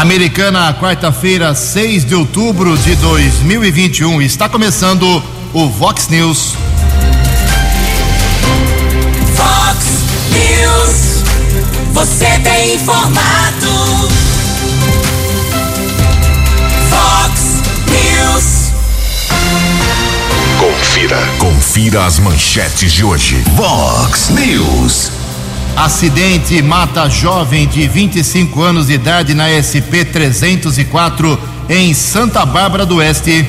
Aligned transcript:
Americana, 0.00 0.72
quarta-feira, 0.72 1.54
6 1.54 2.06
de 2.06 2.14
outubro 2.14 2.74
de 2.78 2.96
2021. 2.96 4.22
Está 4.22 4.48
começando 4.48 5.22
o 5.52 5.68
Vox 5.68 6.08
News. 6.08 6.54
Vox 9.36 9.86
News. 10.32 11.22
Você 11.92 12.38
tem 12.42 12.76
informado. 12.76 14.08
Vox 16.88 17.60
News. 17.90 18.72
Confira. 20.58 21.28
Confira 21.38 22.06
as 22.06 22.18
manchetes 22.18 22.90
de 22.90 23.04
hoje. 23.04 23.44
Vox 23.54 24.30
News. 24.30 25.19
Acidente 25.76 26.60
mata 26.60 27.08
jovem 27.08 27.66
de 27.66 27.86
25 27.86 28.62
anos 28.62 28.88
de 28.88 28.94
idade 28.94 29.34
na 29.34 29.48
SP 29.48 30.04
304 30.04 31.38
em 31.68 31.94
Santa 31.94 32.44
Bárbara 32.44 32.84
do 32.84 32.96
Oeste. 32.96 33.46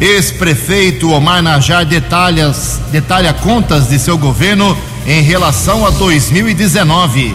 Ex-prefeito 0.00 1.10
Omar 1.10 1.42
Najar 1.42 1.84
detalhas, 1.84 2.80
detalha 2.90 3.32
contas 3.32 3.88
de 3.88 3.98
seu 3.98 4.16
governo 4.16 4.76
em 5.06 5.22
relação 5.22 5.86
a 5.86 5.90
2019. 5.90 7.34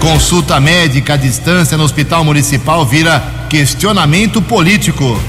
Consulta 0.00 0.58
médica 0.58 1.14
à 1.14 1.16
distância 1.16 1.76
no 1.76 1.84
Hospital 1.84 2.24
Municipal 2.24 2.84
vira 2.84 3.22
questionamento 3.48 4.42
político. 4.42 5.20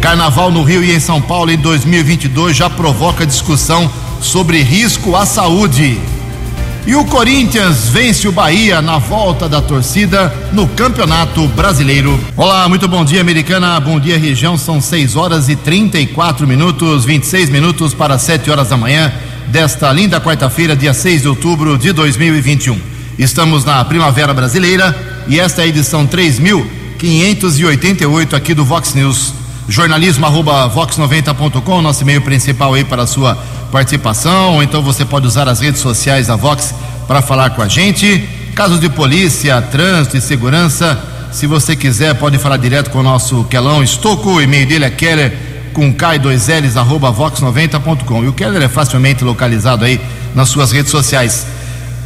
Carnaval 0.00 0.50
no 0.50 0.62
Rio 0.62 0.84
e 0.84 0.94
em 0.94 1.00
São 1.00 1.20
Paulo 1.20 1.50
em 1.50 1.56
2022 1.56 2.56
já 2.56 2.68
provoca 2.68 3.26
discussão 3.26 3.90
sobre 4.20 4.62
risco 4.62 5.16
à 5.16 5.24
saúde. 5.24 5.98
E 6.86 6.94
o 6.94 7.04
Corinthians 7.04 7.88
vence 7.88 8.28
o 8.28 8.32
Bahia 8.32 8.80
na 8.80 8.98
volta 8.98 9.48
da 9.48 9.60
torcida 9.60 10.32
no 10.52 10.68
Campeonato 10.68 11.48
Brasileiro. 11.48 12.16
Olá, 12.36 12.68
muito 12.68 12.86
bom 12.86 13.04
dia, 13.04 13.20
Americana. 13.20 13.80
Bom 13.80 13.98
dia, 13.98 14.16
região. 14.16 14.56
São 14.56 14.80
6 14.80 15.16
horas 15.16 15.48
e 15.48 15.56
34 15.56 16.46
minutos, 16.46 17.04
26 17.04 17.50
minutos 17.50 17.92
para 17.92 18.16
7 18.16 18.48
horas 18.52 18.68
da 18.68 18.76
manhã 18.76 19.12
desta 19.48 19.90
linda 19.90 20.20
quarta-feira, 20.20 20.76
dia 20.76 20.94
6 20.94 21.22
de 21.22 21.28
outubro 21.28 21.76
de 21.76 21.92
2021. 21.92 22.78
Estamos 23.18 23.64
na 23.64 23.84
Primavera 23.84 24.32
Brasileira 24.32 25.24
e 25.26 25.40
esta 25.40 25.62
é 25.62 25.64
a 25.64 25.68
edição 25.68 26.06
3588 26.06 28.36
aqui 28.36 28.54
do 28.54 28.64
Vox 28.64 28.94
News. 28.94 29.45
Jornalismo 29.68 30.26
arroba 30.26 30.70
vox90.com, 30.70 31.82
nosso 31.82 32.02
e-mail 32.02 32.22
principal 32.22 32.74
aí 32.74 32.84
para 32.84 33.02
a 33.02 33.06
sua 33.06 33.36
participação, 33.72 34.54
ou 34.54 34.62
então 34.62 34.80
você 34.80 35.04
pode 35.04 35.26
usar 35.26 35.48
as 35.48 35.58
redes 35.60 35.80
sociais 35.80 36.28
da 36.28 36.36
Vox 36.36 36.72
para 37.06 37.20
falar 37.20 37.50
com 37.50 37.60
a 37.62 37.68
gente. 37.68 38.28
Casos 38.54 38.80
de 38.80 38.88
polícia, 38.88 39.60
trânsito 39.60 40.16
e 40.16 40.20
segurança, 40.20 40.98
se 41.32 41.46
você 41.46 41.76
quiser, 41.76 42.14
pode 42.14 42.38
falar 42.38 42.56
direto 42.56 42.90
com 42.90 43.00
o 43.00 43.02
nosso 43.02 43.44
Quelão 43.50 43.82
Estoco, 43.82 44.30
o 44.30 44.40
e-mail 44.40 44.66
dele 44.66 44.86
é 44.86 44.90
keller 44.90 45.36
com 45.74 45.92
K2Ls, 45.92 46.76
arroba 46.76 47.12
vox90.com. 47.12 48.24
E 48.24 48.28
o 48.28 48.32
Keller 48.32 48.62
é 48.62 48.68
facilmente 48.68 49.22
localizado 49.22 49.84
aí 49.84 50.00
nas 50.34 50.48
suas 50.48 50.72
redes 50.72 50.90
sociais. 50.90 51.46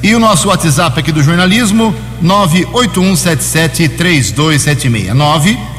E 0.03 0.13
o 0.15 0.19
nosso 0.19 0.49
WhatsApp 0.49 0.99
aqui 0.99 1.13
do 1.13 1.23
jornalismo, 1.23 1.95
981773276. 2.21 5.15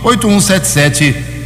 981773276. 0.03 1.40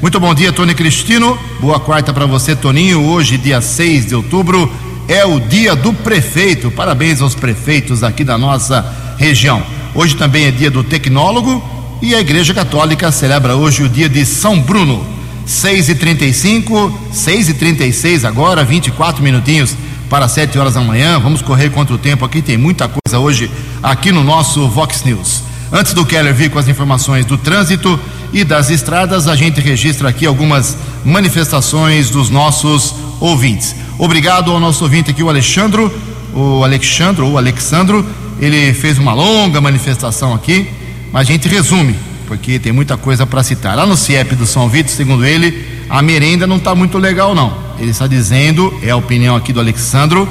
Muito 0.00 0.20
bom 0.20 0.32
dia, 0.32 0.52
Tony 0.52 0.72
Cristino. 0.72 1.36
Boa 1.60 1.80
quarta 1.80 2.12
para 2.12 2.26
você, 2.26 2.54
Toninho. 2.54 3.04
Hoje, 3.08 3.36
dia 3.36 3.60
6 3.60 4.06
de 4.06 4.14
outubro, 4.14 4.72
é 5.08 5.24
o 5.24 5.40
dia 5.40 5.74
do 5.74 5.92
prefeito. 5.92 6.70
Parabéns 6.70 7.20
aos 7.20 7.34
prefeitos 7.34 8.04
aqui 8.04 8.22
da 8.22 8.38
nossa 8.38 8.86
região. 9.18 9.60
Hoje 9.96 10.14
também 10.14 10.44
é 10.44 10.52
dia 10.52 10.70
do 10.70 10.84
tecnólogo 10.84 11.60
e 12.00 12.14
a 12.14 12.20
Igreja 12.20 12.54
Católica 12.54 13.10
celebra 13.10 13.56
hoje 13.56 13.82
o 13.82 13.88
dia 13.88 14.08
de 14.08 14.24
São 14.24 14.60
Bruno. 14.60 15.04
6 15.44 15.88
e 15.88 15.94
35 15.96 17.00
6 17.10 17.48
e 17.48 17.54
36 17.54 18.24
agora, 18.24 18.62
24 18.62 19.20
minutinhos 19.20 19.74
para 20.08 20.28
7 20.28 20.56
horas 20.56 20.74
da 20.74 20.80
manhã. 20.80 21.18
Vamos 21.18 21.42
correr 21.42 21.70
contra 21.70 21.92
o 21.96 21.98
tempo 21.98 22.24
aqui, 22.24 22.40
tem 22.42 22.56
muita 22.56 22.88
coisa 22.88 23.18
hoje 23.18 23.50
aqui 23.82 24.12
no 24.12 24.22
nosso 24.22 24.68
Vox 24.68 25.02
News. 25.02 25.50
Antes 25.72 25.94
do 25.94 26.04
Keller 26.04 26.34
vir 26.34 26.50
com 26.50 26.58
as 26.58 26.68
informações 26.68 27.24
do 27.24 27.38
trânsito 27.38 27.98
e 28.30 28.44
das 28.44 28.68
estradas, 28.68 29.26
a 29.26 29.34
gente 29.34 29.58
registra 29.58 30.10
aqui 30.10 30.26
algumas 30.26 30.76
manifestações 31.02 32.10
dos 32.10 32.28
nossos 32.28 32.94
ouvintes. 33.18 33.74
Obrigado 33.98 34.50
ao 34.50 34.60
nosso 34.60 34.84
ouvinte 34.84 35.10
aqui, 35.10 35.22
o 35.22 35.30
Alexandro, 35.30 35.90
o 36.34 36.62
Alexandro 36.62 37.26
ou 37.26 37.38
Alexandro, 37.38 38.04
ele 38.38 38.74
fez 38.74 38.98
uma 38.98 39.14
longa 39.14 39.62
manifestação 39.62 40.34
aqui, 40.34 40.68
mas 41.10 41.22
a 41.22 41.32
gente 41.32 41.48
resume, 41.48 41.96
porque 42.26 42.58
tem 42.58 42.70
muita 42.70 42.98
coisa 42.98 43.24
para 43.24 43.42
citar. 43.42 43.74
Lá 43.74 43.86
no 43.86 43.96
CIEP 43.96 44.34
do 44.34 44.46
São 44.46 44.68
Vito, 44.68 44.90
segundo 44.90 45.24
ele, 45.24 45.64
a 45.88 46.02
merenda 46.02 46.46
não 46.46 46.56
está 46.56 46.74
muito 46.74 46.98
legal, 46.98 47.34
não. 47.34 47.56
Ele 47.78 47.92
está 47.92 48.06
dizendo, 48.06 48.78
é 48.82 48.90
a 48.90 48.96
opinião 48.96 49.36
aqui 49.36 49.54
do 49.54 49.60
Alexandro, 49.60 50.28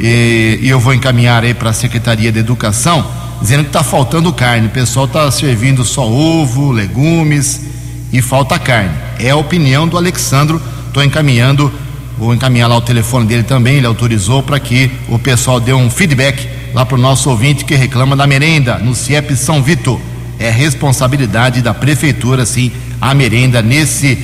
e, 0.00 0.58
e 0.62 0.68
eu 0.68 0.80
vou 0.80 0.92
encaminhar 0.92 1.44
aí 1.44 1.54
para 1.54 1.70
a 1.70 1.72
Secretaria 1.72 2.32
de 2.32 2.40
Educação, 2.40 3.06
dizendo 3.40 3.62
que 3.62 3.68
está 3.68 3.82
faltando 3.82 4.32
carne. 4.32 4.66
O 4.66 4.70
pessoal 4.70 5.06
está 5.06 5.30
servindo 5.30 5.84
só 5.84 6.08
ovo, 6.08 6.70
legumes 6.70 7.60
e 8.12 8.22
falta 8.22 8.58
carne. 8.58 8.94
É 9.18 9.30
a 9.30 9.36
opinião 9.36 9.86
do 9.86 9.96
Alexandro. 9.96 10.60
Estou 10.86 11.02
encaminhando, 11.02 11.72
vou 12.16 12.34
encaminhar 12.34 12.68
lá 12.68 12.76
o 12.76 12.80
telefone 12.80 13.26
dele 13.26 13.42
também. 13.42 13.76
Ele 13.76 13.86
autorizou 13.86 14.42
para 14.42 14.60
que 14.60 14.90
o 15.08 15.18
pessoal 15.18 15.60
dê 15.60 15.72
um 15.72 15.90
feedback 15.90 16.48
lá 16.72 16.86
para 16.86 16.96
o 16.96 17.00
nosso 17.00 17.30
ouvinte 17.30 17.64
que 17.64 17.74
reclama 17.74 18.16
da 18.16 18.26
merenda 18.26 18.78
no 18.78 18.94
CIEP 18.94 19.36
São 19.36 19.62
Vito. 19.62 20.00
É 20.38 20.50
responsabilidade 20.50 21.62
da 21.62 21.72
prefeitura, 21.72 22.44
sim, 22.44 22.72
a 23.00 23.14
merenda 23.14 23.62
nesse, 23.62 24.18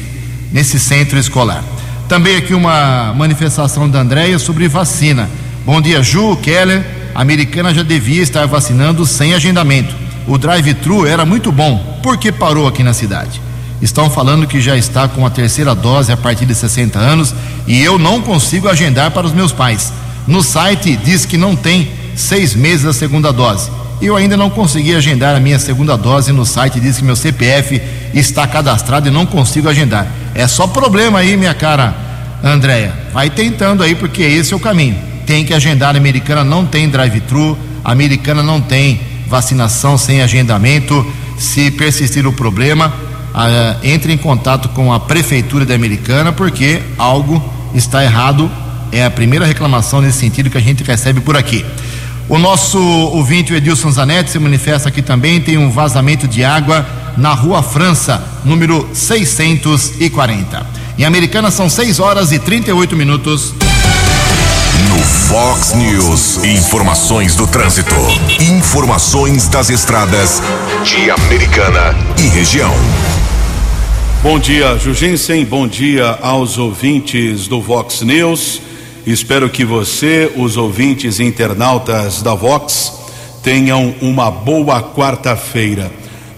nesse 0.52 0.78
centro 0.78 1.18
escolar. 1.18 1.62
Também 2.08 2.36
aqui 2.36 2.52
uma 2.52 3.14
manifestação 3.14 3.88
da 3.88 4.00
Andréia 4.00 4.38
sobre 4.38 4.66
vacina. 4.66 5.30
Bom 5.64 5.80
dia, 5.80 6.02
Ju, 6.02 6.36
Keller. 6.36 6.99
A 7.14 7.22
americana 7.22 7.74
já 7.74 7.82
devia 7.82 8.22
estar 8.22 8.46
vacinando 8.46 9.06
sem 9.06 9.34
agendamento. 9.34 9.94
O 10.26 10.38
drive-thru 10.38 11.06
era 11.06 11.24
muito 11.24 11.50
bom. 11.50 11.98
Por 12.02 12.16
que 12.16 12.30
parou 12.30 12.66
aqui 12.66 12.82
na 12.82 12.92
cidade? 12.92 13.40
Estão 13.82 14.10
falando 14.10 14.46
que 14.46 14.60
já 14.60 14.76
está 14.76 15.08
com 15.08 15.24
a 15.24 15.30
terceira 15.30 15.74
dose 15.74 16.12
a 16.12 16.16
partir 16.16 16.46
de 16.46 16.54
60 16.54 16.98
anos 16.98 17.34
e 17.66 17.82
eu 17.82 17.98
não 17.98 18.20
consigo 18.20 18.68
agendar 18.68 19.10
para 19.10 19.26
os 19.26 19.32
meus 19.32 19.52
pais. 19.52 19.92
No 20.26 20.42
site 20.42 20.96
diz 20.96 21.24
que 21.24 21.36
não 21.36 21.56
tem 21.56 21.90
seis 22.14 22.54
meses 22.54 22.86
a 22.86 22.92
segunda 22.92 23.32
dose. 23.32 23.70
Eu 24.00 24.16
ainda 24.16 24.36
não 24.36 24.50
consegui 24.50 24.94
agendar 24.94 25.34
a 25.34 25.40
minha 25.40 25.58
segunda 25.58 25.96
dose 25.96 26.32
no 26.32 26.44
site, 26.46 26.80
diz 26.80 26.98
que 26.98 27.04
meu 27.04 27.16
CPF 27.16 27.80
está 28.14 28.46
cadastrado 28.46 29.08
e 29.08 29.10
não 29.10 29.26
consigo 29.26 29.68
agendar. 29.68 30.06
É 30.34 30.46
só 30.46 30.66
problema 30.66 31.18
aí, 31.18 31.36
minha 31.36 31.54
cara 31.54 32.10
Andréia. 32.42 32.94
Vai 33.12 33.28
tentando 33.28 33.82
aí, 33.82 33.94
porque 33.94 34.22
esse 34.22 34.52
é 34.52 34.56
o 34.56 34.60
caminho. 34.60 35.09
Tem 35.30 35.44
que 35.44 35.54
agendar, 35.54 35.94
a 35.94 35.98
americana 35.98 36.42
não 36.42 36.66
tem 36.66 36.88
drive-thru, 36.88 37.56
a 37.84 37.92
americana 37.92 38.42
não 38.42 38.60
tem 38.60 39.00
vacinação 39.28 39.96
sem 39.96 40.20
agendamento. 40.22 41.06
Se 41.38 41.70
persistir 41.70 42.26
o 42.26 42.32
problema, 42.32 42.92
ah, 43.32 43.76
entre 43.84 44.12
em 44.12 44.16
contato 44.16 44.68
com 44.70 44.92
a 44.92 44.98
prefeitura 44.98 45.64
da 45.64 45.72
americana, 45.72 46.32
porque 46.32 46.82
algo 46.98 47.40
está 47.72 48.02
errado. 48.02 48.50
É 48.90 49.04
a 49.04 49.10
primeira 49.10 49.46
reclamação 49.46 50.00
nesse 50.00 50.18
sentido 50.18 50.50
que 50.50 50.58
a 50.58 50.60
gente 50.60 50.82
recebe 50.82 51.20
por 51.20 51.36
aqui. 51.36 51.64
O 52.28 52.36
nosso 52.36 52.80
ouvinte, 52.80 53.52
o 53.52 53.56
Edilson 53.56 53.92
Zanetti, 53.92 54.32
se 54.32 54.38
manifesta 54.40 54.88
aqui 54.88 55.00
também. 55.00 55.40
Tem 55.40 55.56
um 55.56 55.70
vazamento 55.70 56.26
de 56.26 56.42
água 56.42 56.84
na 57.16 57.32
Rua 57.34 57.62
França, 57.62 58.20
número 58.44 58.90
640. 58.92 60.66
Em 60.98 61.04
Americana 61.04 61.52
são 61.52 61.70
6 61.70 62.00
horas 62.00 62.32
e 62.32 62.38
38 62.40 62.96
minutos. 62.96 63.54
No 64.90 64.98
Fox 64.98 65.72
News, 65.74 66.42
informações 66.42 67.36
do 67.36 67.46
trânsito. 67.46 67.94
Informações 68.40 69.46
das 69.46 69.70
estradas 69.70 70.42
de 70.82 71.08
Americana 71.08 71.94
e 72.18 72.26
região. 72.26 72.74
Bom 74.20 74.36
dia, 74.40 74.76
Jugensen. 74.76 75.44
Bom 75.44 75.68
dia 75.68 76.18
aos 76.20 76.58
ouvintes 76.58 77.46
do 77.46 77.60
Vox 77.62 78.02
News. 78.02 78.60
Espero 79.06 79.48
que 79.48 79.64
você, 79.64 80.28
os 80.36 80.56
ouvintes 80.56 81.20
e 81.20 81.22
internautas 81.22 82.20
da 82.20 82.34
Vox, 82.34 82.92
tenham 83.44 83.94
uma 84.02 84.28
boa 84.28 84.82
quarta-feira. 84.82 85.92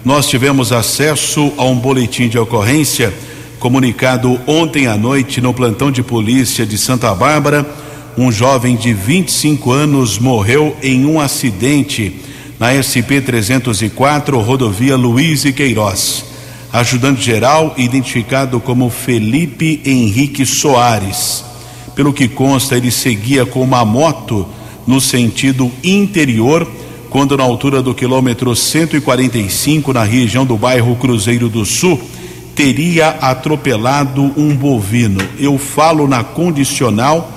Nós 0.05 0.27
tivemos 0.27 0.71
acesso 0.71 1.51
a 1.57 1.63
um 1.63 1.75
boletim 1.75 2.29
de 2.29 2.37
ocorrência 2.37 3.11
comunicado 3.59 4.39
ontem 4.45 4.85
à 4.85 4.95
noite 4.95 5.41
no 5.41 5.55
plantão 5.55 5.89
de 5.89 6.03
polícia 6.03 6.67
de 6.67 6.77
Santa 6.77 7.15
Bárbara. 7.15 7.65
Um 8.15 8.31
jovem 8.31 8.75
de 8.75 8.93
25 8.93 9.71
anos 9.71 10.19
morreu 10.19 10.77
em 10.83 11.03
um 11.03 11.19
acidente 11.19 12.15
na 12.59 12.71
SP 12.77 13.17
304, 13.25 14.39
rodovia 14.39 14.95
Luiz 14.95 15.45
e 15.45 15.51
Queiroz. 15.51 16.23
Ajudante 16.71 17.23
geral, 17.23 17.73
identificado 17.75 18.59
como 18.59 18.91
Felipe 18.91 19.81
Henrique 19.83 20.45
Soares. 20.45 21.43
Pelo 21.95 22.13
que 22.13 22.27
consta, 22.27 22.77
ele 22.77 22.91
seguia 22.91 23.47
com 23.47 23.63
uma 23.63 23.83
moto 23.83 24.47
no 24.85 25.01
sentido 25.01 25.71
interior 25.83 26.69
quando 27.09 27.35
na 27.35 27.43
altura 27.43 27.81
do 27.81 27.95
quilômetro 27.95 28.55
145, 28.55 29.91
na 29.91 30.03
região 30.03 30.45
do 30.45 30.57
bairro 30.57 30.95
Cruzeiro 30.95 31.49
do 31.49 31.65
Sul, 31.65 31.99
teria 32.55 33.09
atropelado 33.09 34.33
um 34.37 34.55
bovino. 34.55 35.19
Eu 35.39 35.57
falo 35.57 36.07
na 36.07 36.23
condicional 36.23 37.32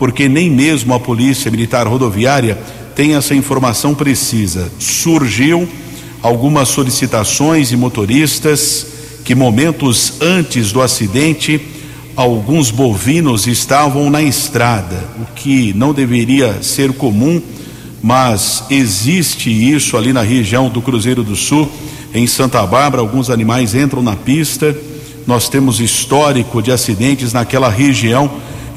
porque 0.00 0.30
nem 0.30 0.48
mesmo 0.48 0.94
a 0.94 0.98
Polícia 0.98 1.50
Militar 1.50 1.86
Rodoviária 1.86 2.58
tem 2.96 3.16
essa 3.16 3.34
informação 3.34 3.94
precisa. 3.94 4.72
Surgiu 4.78 5.68
algumas 6.22 6.70
solicitações 6.70 7.68
de 7.68 7.76
motoristas 7.76 8.86
que 9.26 9.34
momentos 9.34 10.14
antes 10.22 10.72
do 10.72 10.80
acidente 10.80 11.60
alguns 12.16 12.70
bovinos 12.70 13.46
estavam 13.46 14.08
na 14.08 14.22
estrada, 14.22 15.04
o 15.20 15.34
que 15.34 15.74
não 15.74 15.92
deveria 15.92 16.62
ser 16.62 16.94
comum 16.94 17.42
mas 18.02 18.64
existe 18.70 19.50
isso 19.50 19.98
ali 19.98 20.14
na 20.14 20.22
região 20.22 20.70
do 20.70 20.80
Cruzeiro 20.80 21.22
do 21.22 21.36
Sul, 21.36 21.70
em 22.14 22.26
Santa 22.26 22.64
Bárbara, 22.66 23.02
alguns 23.02 23.28
animais 23.28 23.74
entram 23.74 24.00
na 24.00 24.16
pista. 24.16 24.74
Nós 25.26 25.50
temos 25.50 25.78
histórico 25.78 26.62
de 26.62 26.72
acidentes 26.72 27.34
naquela 27.34 27.68
região 27.68 28.30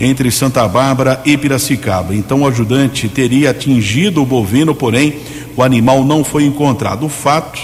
entre 0.04 0.30
Santa 0.32 0.68
Bárbara 0.68 1.22
e 1.26 1.38
Piracicaba. 1.38 2.14
Então 2.14 2.42
o 2.42 2.48
ajudante 2.48 3.08
teria 3.08 3.52
atingido 3.52 4.22
o 4.22 4.26
bovino, 4.26 4.76
porém 4.76 5.16
o 5.56 5.64
animal 5.64 6.04
não 6.04 6.24
foi 6.24 6.46
encontrado. 6.46 7.06
O 7.06 7.10
fato 7.10 7.62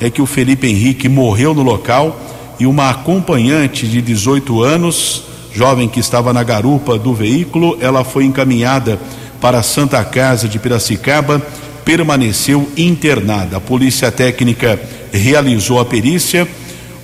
é 0.00 0.10
que 0.10 0.22
o 0.22 0.26
Felipe 0.26 0.66
Henrique 0.66 1.08
morreu 1.08 1.54
no 1.54 1.62
local 1.62 2.18
e 2.58 2.66
uma 2.66 2.90
acompanhante 2.90 3.86
de 3.86 4.00
18 4.00 4.62
anos, 4.62 5.24
jovem 5.52 5.88
que 5.88 6.00
estava 6.00 6.32
na 6.32 6.42
garupa 6.42 6.98
do 6.98 7.12
veículo, 7.12 7.76
ela 7.80 8.04
foi 8.04 8.24
encaminhada 8.24 8.98
para 9.40 9.58
a 9.58 9.62
Santa 9.62 10.02
Casa 10.04 10.48
de 10.48 10.58
Piracicaba, 10.58 11.42
permaneceu 11.84 12.70
internada. 12.76 13.56
A 13.56 13.60
Polícia 13.60 14.10
Técnica 14.12 14.80
realizou 15.12 15.80
a 15.80 15.84
perícia. 15.84 16.46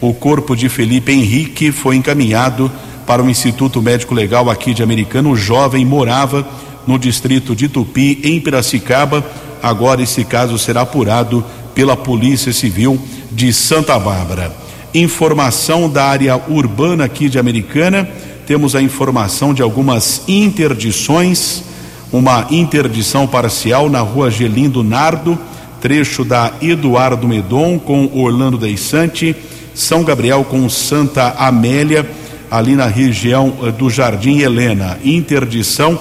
O 0.00 0.14
corpo 0.14 0.54
de 0.54 0.68
Felipe 0.68 1.10
Henrique 1.10 1.72
foi 1.72 1.96
encaminhado 1.96 2.70
para 3.08 3.22
o 3.22 3.30
Instituto 3.30 3.80
Médico 3.80 4.14
Legal 4.14 4.50
aqui 4.50 4.74
de 4.74 4.82
Americano. 4.82 5.30
O 5.30 5.36
jovem 5.36 5.82
morava 5.82 6.46
no 6.86 6.98
distrito 6.98 7.56
de 7.56 7.66
Tupi, 7.66 8.20
em 8.22 8.38
Piracicaba. 8.38 9.24
Agora 9.62 10.02
esse 10.02 10.24
caso 10.24 10.58
será 10.58 10.82
apurado 10.82 11.42
pela 11.74 11.96
Polícia 11.96 12.52
Civil 12.52 13.00
de 13.32 13.50
Santa 13.50 13.98
Bárbara. 13.98 14.52
Informação 14.94 15.88
da 15.88 16.04
área 16.04 16.38
urbana 16.50 17.06
aqui 17.06 17.30
de 17.30 17.38
Americana. 17.38 18.06
Temos 18.46 18.76
a 18.76 18.82
informação 18.82 19.54
de 19.54 19.62
algumas 19.62 20.22
interdições 20.28 21.64
uma 22.12 22.46
interdição 22.50 23.26
parcial 23.26 23.90
na 23.90 24.00
rua 24.00 24.30
Gelindo 24.30 24.82
Nardo, 24.82 25.38
trecho 25.80 26.24
da 26.24 26.52
Eduardo 26.60 27.28
Medon 27.28 27.78
com 27.78 28.10
Orlando 28.14 28.56
Deissante, 28.56 29.36
São 29.74 30.02
Gabriel 30.02 30.44
com 30.44 30.68
Santa 30.68 31.34
Amélia, 31.38 32.08
ali 32.50 32.74
na 32.74 32.86
região 32.86 33.54
eh, 33.62 33.70
do 33.72 33.90
Jardim 33.90 34.38
Helena. 34.38 34.98
Interdição 35.04 35.98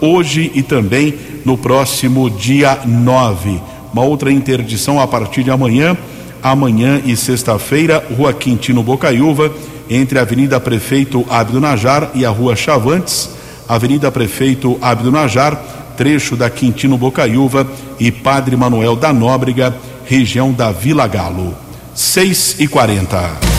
hoje 0.00 0.50
e 0.54 0.62
também 0.62 1.14
no 1.44 1.56
próximo 1.56 2.28
dia 2.30 2.78
9. 2.84 3.60
Uma 3.92 4.02
outra 4.02 4.32
interdição 4.32 5.00
a 5.00 5.06
partir 5.06 5.42
de 5.42 5.50
amanhã, 5.50 5.96
amanhã 6.42 7.00
e 7.04 7.16
sexta-feira, 7.16 8.04
Rua 8.16 8.32
Quintino 8.32 8.82
Bocaiúva, 8.82 9.52
entre 9.88 10.18
a 10.18 10.22
Avenida 10.22 10.60
Prefeito 10.60 11.26
Abdo 11.28 11.60
Najar 11.60 12.10
e 12.14 12.24
a 12.24 12.30
Rua 12.30 12.54
Chavantes 12.54 13.40
Avenida 13.70 14.10
Prefeito 14.10 14.76
Abdo 14.82 15.12
Najar, 15.12 15.54
trecho 15.96 16.34
da 16.34 16.50
Quintino 16.50 16.98
Bocaiúva 16.98 17.64
e 18.00 18.10
Padre 18.10 18.56
Manuel 18.56 18.96
da 18.96 19.12
Nóbrega, 19.12 19.72
região 20.04 20.52
da 20.52 20.72
Vila 20.72 21.06
Galo. 21.06 21.54
6 21.94 22.56
e 22.58 22.66
40 22.66 23.49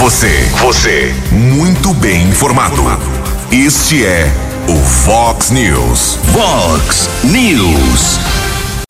Você, 0.00 0.48
você, 0.62 1.14
muito 1.30 1.92
bem 1.92 2.26
informado. 2.26 2.82
Este 3.52 4.02
é 4.02 4.32
o 4.66 4.74
Fox 4.74 5.50
News. 5.50 6.18
Fox 6.32 7.10
News. 7.22 8.18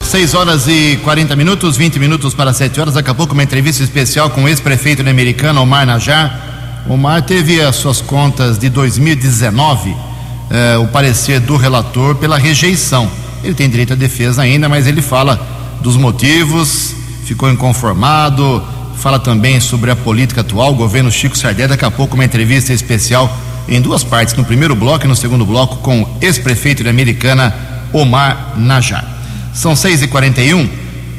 6 0.05 0.35
horas 0.35 0.69
e 0.69 1.01
40 1.03 1.35
minutos, 1.35 1.77
20 1.77 1.99
minutos 1.99 2.33
para 2.33 2.53
7 2.53 2.81
horas. 2.81 2.95
Daqui 2.95 3.11
a 3.11 3.15
pouco, 3.15 3.33
uma 3.33 3.43
entrevista 3.43 3.83
especial 3.83 4.31
com 4.31 4.45
o 4.45 4.49
ex-prefeito 4.49 5.03
americano, 5.03 5.61
Omar 5.63 5.85
Najar. 5.85 6.85
Omar 6.89 7.23
teve 7.23 7.61
as 7.61 7.75
suas 7.75 8.01
contas 8.01 8.57
de 8.57 8.69
2019 8.71 9.93
eh, 10.49 10.79
o 10.79 10.87
parecer 10.87 11.41
do 11.41 11.57
relator 11.57 12.15
pela 12.15 12.39
rejeição. 12.39 13.11
Ele 13.43 13.55
tem 13.55 13.69
direito 13.69 13.95
à 13.95 13.97
defesa 13.97 14.43
ainda, 14.43 14.69
mas 14.69 14.87
ele 14.87 15.03
fala 15.03 15.45
dos 15.81 15.97
motivos, 15.97 16.95
ficou 17.25 17.51
inconformado, 17.51 18.63
fala 19.01 19.19
também 19.19 19.59
sobre 19.61 19.91
a 19.91 19.97
política 19.97 20.43
atual, 20.43 20.73
o 20.73 20.75
governo 20.75 21.11
Chico 21.11 21.37
Sardelli. 21.37 21.71
Daqui 21.71 21.85
a 21.85 21.91
pouco, 21.91 22.15
uma 22.15 22.25
entrevista 22.25 22.73
especial 22.73 23.35
em 23.67 23.81
duas 23.81 24.05
partes, 24.05 24.35
no 24.35 24.45
primeiro 24.45 24.75
bloco 24.75 25.07
e 25.07 25.09
no 25.09 25.17
segundo 25.17 25.47
bloco, 25.47 25.77
com 25.79 26.03
o 26.03 26.09
ex-prefeito 26.21 26.83
de 26.83 26.91
Americana, 26.91 27.55
Omar 27.93 28.55
Najar. 28.59 29.05
São 29.55 29.73
6h41. 29.73 30.69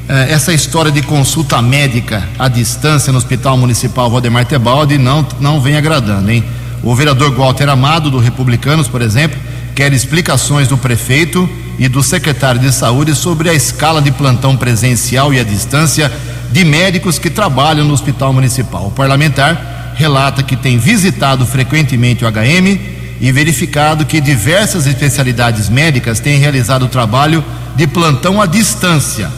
Eh, 0.07 0.27
essa 0.31 0.53
história 0.53 0.91
de 0.91 1.01
consulta 1.01 1.59
médica 1.61 2.23
à 2.37 2.47
distância 2.47 3.11
no 3.11 3.17
Hospital 3.17 3.57
Municipal 3.57 4.11
Valdemar 4.11 4.45
Tebaldi 4.45 4.97
não, 4.97 5.25
não 5.39 5.59
vem 5.59 5.75
agradando, 5.75 6.29
hein? 6.29 6.43
O 6.83 6.95
vereador 6.95 7.33
Walter 7.33 7.67
Amado, 7.67 8.11
do 8.11 8.19
Republicanos, 8.19 8.87
por 8.87 9.01
exemplo, 9.01 9.39
quer 9.73 9.91
explicações 9.91 10.67
do 10.67 10.77
prefeito 10.77 11.49
e 11.79 11.87
do 11.87 12.03
secretário 12.03 12.59
de 12.59 12.71
saúde 12.71 13.15
sobre 13.15 13.49
a 13.49 13.53
escala 13.53 14.01
de 14.01 14.11
plantão 14.11 14.55
presencial 14.55 15.33
e 15.33 15.39
à 15.39 15.43
distância 15.43 16.11
de 16.51 16.63
médicos 16.65 17.17
que 17.17 17.29
trabalham 17.29 17.85
no 17.85 17.93
hospital 17.93 18.33
municipal. 18.33 18.87
O 18.87 18.91
parlamentar 18.91 19.93
relata 19.95 20.43
que 20.43 20.55
tem 20.55 20.77
visitado 20.77 21.45
frequentemente 21.45 22.25
o 22.25 22.27
HM 22.27 22.79
e 23.19 23.31
verificado 23.31 24.05
que 24.05 24.19
diversas 24.19 24.87
especialidades 24.87 25.69
médicas 25.69 26.19
têm 26.19 26.39
realizado 26.39 26.85
o 26.85 26.89
trabalho 26.89 27.43
de 27.75 27.87
plantão 27.87 28.41
à 28.41 28.45
distância. 28.45 29.29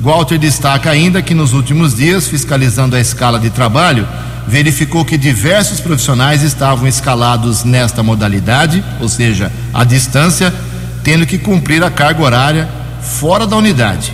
Walter 0.00 0.38
destaca 0.38 0.90
ainda 0.90 1.22
que 1.22 1.34
nos 1.34 1.52
últimos 1.52 1.96
dias, 1.96 2.28
fiscalizando 2.28 2.94
a 2.94 3.00
escala 3.00 3.38
de 3.38 3.50
trabalho, 3.50 4.06
verificou 4.46 5.04
que 5.04 5.16
diversos 5.16 5.80
profissionais 5.80 6.42
estavam 6.42 6.86
escalados 6.86 7.64
nesta 7.64 8.02
modalidade, 8.02 8.84
ou 9.00 9.08
seja, 9.08 9.50
à 9.72 9.82
distância, 9.84 10.52
tendo 11.02 11.26
que 11.26 11.38
cumprir 11.38 11.82
a 11.82 11.90
carga 11.90 12.22
horária 12.22 12.68
fora 13.00 13.46
da 13.46 13.56
unidade. 13.56 14.12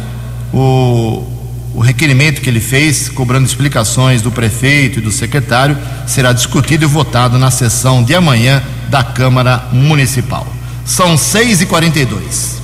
O, 0.52 1.26
o 1.74 1.80
requerimento 1.80 2.40
que 2.40 2.50
ele 2.50 2.60
fez, 2.60 3.08
cobrando 3.08 3.46
explicações 3.46 4.22
do 4.22 4.30
prefeito 4.30 4.98
e 4.98 5.02
do 5.02 5.12
secretário, 5.12 5.78
será 6.06 6.32
discutido 6.32 6.84
e 6.84 6.88
votado 6.88 7.38
na 7.38 7.50
sessão 7.50 8.02
de 8.02 8.14
amanhã 8.14 8.62
da 8.88 9.04
Câmara 9.04 9.64
Municipal. 9.72 10.46
São 10.84 11.16
6 11.16 11.62
e 11.62 11.66
42 11.66 12.60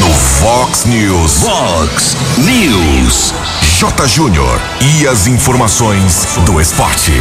No 0.00 0.08
Fox 0.08 0.86
News. 0.86 1.42
Fox 1.42 2.16
News. 2.38 3.34
J. 3.78 4.08
Júnior 4.08 4.60
e 4.80 5.06
as 5.06 5.26
informações 5.26 6.26
do 6.46 6.60
esporte. 6.60 7.12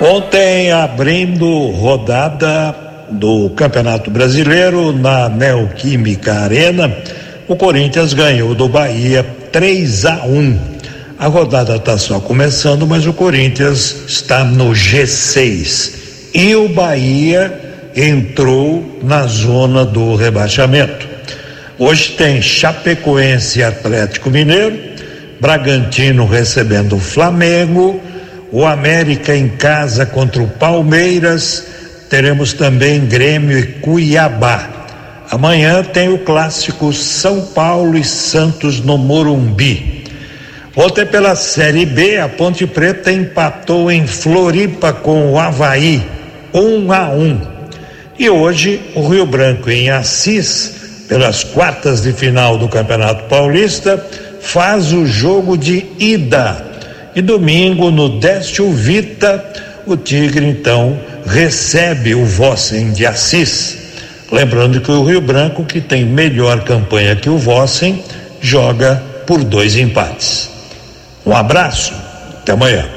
Ontem, 0.00 0.72
abrindo 0.72 1.70
rodada 1.70 2.74
do 3.10 3.50
Campeonato 3.50 4.10
Brasileiro 4.10 4.92
na 4.92 5.28
Neoquímica 5.28 6.40
Arena, 6.40 6.94
o 7.48 7.56
Corinthians 7.56 8.12
ganhou 8.14 8.54
do 8.54 8.68
Bahia 8.68 9.39
3 9.52 10.06
a 10.06 10.24
1. 10.24 10.58
A 11.18 11.26
rodada 11.26 11.76
está 11.76 11.98
só 11.98 12.18
começando, 12.20 12.86
mas 12.86 13.06
o 13.06 13.12
Corinthians 13.12 14.04
está 14.06 14.44
no 14.44 14.70
G6 14.70 15.92
e 16.32 16.54
o 16.54 16.68
Bahia 16.68 17.90
entrou 17.94 19.00
na 19.02 19.26
zona 19.26 19.84
do 19.84 20.14
rebaixamento. 20.14 21.08
Hoje 21.78 22.12
tem 22.12 22.40
Chapecoense 22.40 23.58
e 23.58 23.62
Atlético 23.62 24.30
Mineiro, 24.30 24.78
Bragantino 25.40 26.26
recebendo 26.26 26.96
o 26.96 27.00
Flamengo, 27.00 28.00
o 28.52 28.64
América 28.66 29.34
em 29.34 29.48
casa 29.48 30.06
contra 30.06 30.42
o 30.42 30.48
Palmeiras, 30.48 31.66
teremos 32.08 32.52
também 32.52 33.06
Grêmio 33.06 33.58
e 33.58 33.66
Cuiabá. 33.66 34.79
Amanhã 35.30 35.84
tem 35.84 36.08
o 36.08 36.18
clássico 36.18 36.92
São 36.92 37.40
Paulo 37.40 37.96
e 37.96 38.02
Santos 38.02 38.80
no 38.80 38.98
Morumbi. 38.98 40.02
Ontem 40.74 41.06
pela 41.06 41.36
Série 41.36 41.86
B, 41.86 42.18
a 42.18 42.28
Ponte 42.28 42.66
Preta 42.66 43.12
empatou 43.12 43.92
em 43.92 44.08
Floripa 44.08 44.92
com 44.92 45.32
o 45.32 45.38
Havaí, 45.38 46.02
um 46.52 46.92
a 46.92 47.10
um. 47.10 47.40
E 48.18 48.28
hoje 48.28 48.80
o 48.96 49.06
Rio 49.06 49.24
Branco 49.24 49.70
em 49.70 49.88
Assis, 49.88 51.04
pelas 51.08 51.44
quartas 51.44 52.02
de 52.02 52.12
final 52.12 52.58
do 52.58 52.68
Campeonato 52.68 53.28
Paulista, 53.28 54.04
faz 54.40 54.92
o 54.92 55.06
jogo 55.06 55.56
de 55.56 55.86
ida. 55.96 56.66
E 57.14 57.22
domingo, 57.22 57.92
no 57.92 58.18
Décio 58.18 58.68
Vita, 58.72 59.44
o 59.86 59.96
Tigre 59.96 60.44
então 60.44 60.98
recebe 61.24 62.16
o 62.16 62.24
Vossen 62.24 62.90
de 62.90 63.06
Assis. 63.06 63.79
Lembrando 64.30 64.80
que 64.80 64.90
o 64.90 65.04
Rio 65.04 65.20
Branco, 65.20 65.64
que 65.64 65.80
tem 65.80 66.04
melhor 66.04 66.62
campanha 66.62 67.16
que 67.16 67.28
o 67.28 67.36
Vossen, 67.36 68.02
joga 68.40 69.02
por 69.26 69.42
dois 69.42 69.76
empates. 69.76 70.48
Um 71.26 71.34
abraço, 71.34 71.92
até 72.38 72.52
amanhã. 72.52 72.88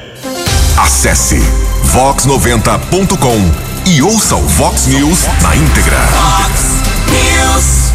Acesse 0.77 1.41
vox90.com 1.93 3.89
e 3.89 4.01
ouça 4.01 4.35
o 4.35 4.47
Vox 4.47 4.87
News 4.87 5.25
na 5.41 5.55
íntegra. 5.55 5.99
News. 7.07 7.91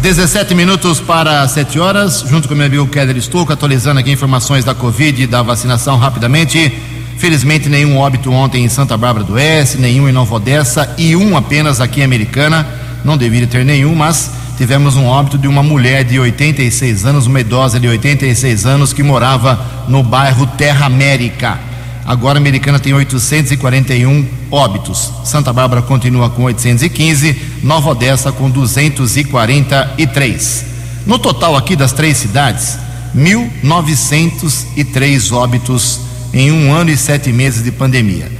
17 0.00 0.54
minutos 0.54 1.00
para 1.00 1.48
7 1.48 1.80
horas, 1.80 2.24
junto 2.28 2.46
com 2.46 2.54
meu 2.54 2.66
amigo 2.66 2.86
Keller 2.86 3.16
Estouco, 3.16 3.52
atualizando 3.52 3.98
aqui 3.98 4.10
informações 4.10 4.64
da 4.64 4.74
Covid 4.74 5.22
e 5.22 5.26
da 5.26 5.42
vacinação 5.42 5.96
rapidamente. 5.98 6.95
Felizmente, 7.18 7.68
nenhum 7.68 7.96
óbito 7.96 8.30
ontem 8.30 8.64
em 8.64 8.68
Santa 8.68 8.96
Bárbara 8.96 9.24
do 9.24 9.32
Oeste, 9.34 9.78
nenhum 9.78 10.08
em 10.08 10.12
Nova 10.12 10.34
Odessa 10.34 10.94
e 10.98 11.16
um 11.16 11.36
apenas 11.36 11.80
aqui 11.80 12.00
em 12.00 12.04
Americana. 12.04 12.66
Não 13.04 13.16
deveria 13.16 13.46
ter 13.46 13.64
nenhum, 13.64 13.94
mas 13.94 14.32
tivemos 14.58 14.96
um 14.96 15.06
óbito 15.06 15.38
de 15.38 15.46
uma 15.48 15.62
mulher 15.62 16.04
de 16.04 16.20
86 16.20 17.06
anos, 17.06 17.26
uma 17.26 17.40
idosa 17.40 17.80
de 17.80 17.88
86 17.88 18.66
anos 18.66 18.92
que 18.92 19.02
morava 19.02 19.58
no 19.88 20.02
bairro 20.02 20.46
Terra 20.58 20.84
América. 20.84 21.58
Agora 22.04 22.38
a 22.38 22.40
Americana 22.40 22.78
tem 22.78 22.92
841 22.92 24.26
óbitos. 24.50 25.10
Santa 25.24 25.54
Bárbara 25.54 25.80
continua 25.82 26.28
com 26.28 26.42
815, 26.44 27.34
Nova 27.62 27.88
Odessa 27.90 28.30
com 28.30 28.50
243. 28.50 30.66
No 31.06 31.18
total 31.18 31.56
aqui 31.56 31.74
das 31.74 31.92
três 31.92 32.18
cidades, 32.18 32.78
1.903 33.16 35.32
óbitos 35.32 36.05
em 36.36 36.52
um 36.52 36.72
ano 36.72 36.90
e 36.90 36.96
sete 36.96 37.32
meses 37.32 37.64
de 37.64 37.72
pandemia. 37.72 38.30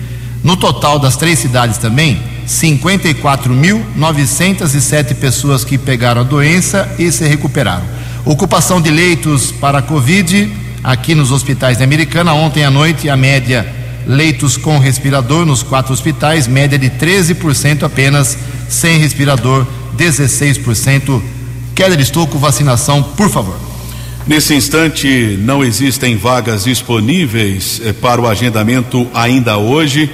No 0.44 0.56
total 0.56 0.98
das 0.98 1.16
três 1.16 1.38
cidades 1.38 1.78
também, 1.78 2.20
54.907 2.46 5.14
pessoas 5.14 5.64
que 5.64 5.78
pegaram 5.78 6.20
a 6.20 6.24
doença 6.24 6.86
e 6.98 7.10
se 7.10 7.26
recuperaram. 7.26 7.86
Ocupação 8.24 8.82
de 8.82 8.90
leitos 8.90 9.50
para 9.50 9.80
Covid 9.80 10.52
aqui 10.84 11.14
nos 11.14 11.32
hospitais 11.32 11.78
da 11.78 11.84
Americana. 11.84 12.34
Ontem 12.34 12.64
à 12.64 12.70
noite, 12.70 13.08
a 13.08 13.16
média 13.16 13.66
leitos 14.06 14.58
com 14.58 14.78
respirador 14.78 15.46
nos 15.46 15.64
quatro 15.64 15.92
hospitais, 15.92 16.46
média 16.46 16.78
de 16.78 16.88
13% 16.90 17.82
apenas, 17.82 18.38
sem 18.68 18.98
respirador, 18.98 19.66
16%. 19.96 21.20
Keller 21.74 21.98
Estouco, 21.98 22.38
vacinação, 22.38 23.02
por 23.02 23.28
favor. 23.30 23.58
Nesse 24.26 24.54
instante, 24.54 25.38
não 25.40 25.62
existem 25.62 26.16
vagas 26.16 26.64
disponíveis 26.64 27.80
eh, 27.84 27.92
para 27.92 28.20
o 28.20 28.26
agendamento 28.26 29.06
ainda 29.14 29.56
hoje. 29.56 30.10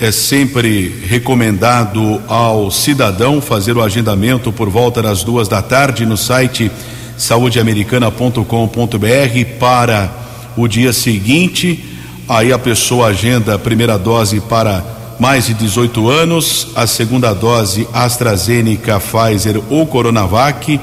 É 0.00 0.10
sempre 0.10 0.92
recomendado 1.06 2.20
ao 2.26 2.72
cidadão 2.72 3.40
fazer 3.40 3.76
o 3.76 3.84
agendamento 3.84 4.50
por 4.50 4.68
volta 4.68 5.00
das 5.00 5.22
duas 5.22 5.46
da 5.46 5.62
tarde 5.62 6.04
no 6.04 6.16
site 6.16 6.72
saudeamericana.com.br 7.16 9.58
para 9.60 10.10
o 10.56 10.66
dia 10.66 10.92
seguinte. 10.92 11.84
Aí 12.28 12.52
a 12.52 12.58
pessoa 12.58 13.10
agenda 13.10 13.54
a 13.54 13.58
primeira 13.60 13.96
dose 13.96 14.40
para 14.40 14.84
mais 15.20 15.46
de 15.46 15.54
18 15.54 16.10
anos, 16.10 16.66
a 16.74 16.84
segunda 16.84 17.32
dose 17.32 17.86
AstraZeneca, 17.92 18.98
Pfizer 18.98 19.62
ou 19.70 19.86
Coronavac 19.86 20.80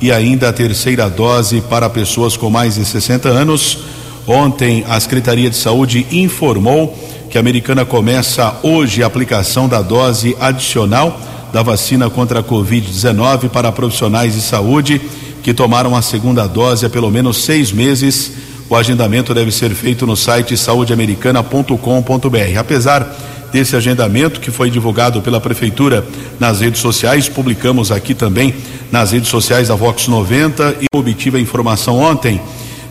e 0.00 0.12
ainda 0.12 0.48
a 0.48 0.52
terceira 0.52 1.08
dose 1.08 1.60
para 1.60 1.88
pessoas 1.88 2.36
com 2.36 2.50
mais 2.50 2.74
de 2.74 2.84
60 2.84 3.28
anos. 3.28 3.78
Ontem, 4.26 4.84
a 4.88 4.98
Secretaria 4.98 5.48
de 5.48 5.56
Saúde 5.56 6.06
informou 6.10 6.96
que 7.30 7.38
a 7.38 7.40
americana 7.40 7.84
começa 7.84 8.56
hoje 8.62 9.02
a 9.02 9.06
aplicação 9.06 9.68
da 9.68 9.82
dose 9.82 10.36
adicional 10.40 11.18
da 11.52 11.62
vacina 11.62 12.10
contra 12.10 12.40
a 12.40 12.42
Covid-19 12.42 13.48
para 13.48 13.72
profissionais 13.72 14.34
de 14.34 14.40
saúde 14.40 15.00
que 15.42 15.54
tomaram 15.54 15.94
a 15.94 16.02
segunda 16.02 16.46
dose 16.46 16.84
há 16.84 16.90
pelo 16.90 17.10
menos 17.10 17.44
seis 17.44 17.70
meses. 17.70 18.32
O 18.68 18.74
agendamento 18.74 19.32
deve 19.32 19.52
ser 19.52 19.70
feito 19.70 20.04
no 20.04 20.16
site 20.16 20.56
saudeamericana.com.br. 20.56 22.58
Apesar 22.58 23.16
desse 23.52 23.76
agendamento 23.76 24.40
que 24.40 24.50
foi 24.50 24.70
divulgado 24.70 25.22
pela 25.22 25.40
Prefeitura 25.40 26.06
nas 26.38 26.60
redes 26.60 26.80
sociais, 26.80 27.28
publicamos 27.28 27.90
aqui 27.90 28.14
também 28.14 28.54
nas 28.90 29.12
redes 29.12 29.28
sociais 29.28 29.68
da 29.68 29.74
Vox 29.74 30.08
90 30.08 30.76
e 30.82 30.86
obtive 30.96 31.38
a 31.38 31.40
informação 31.40 31.98
ontem 31.98 32.40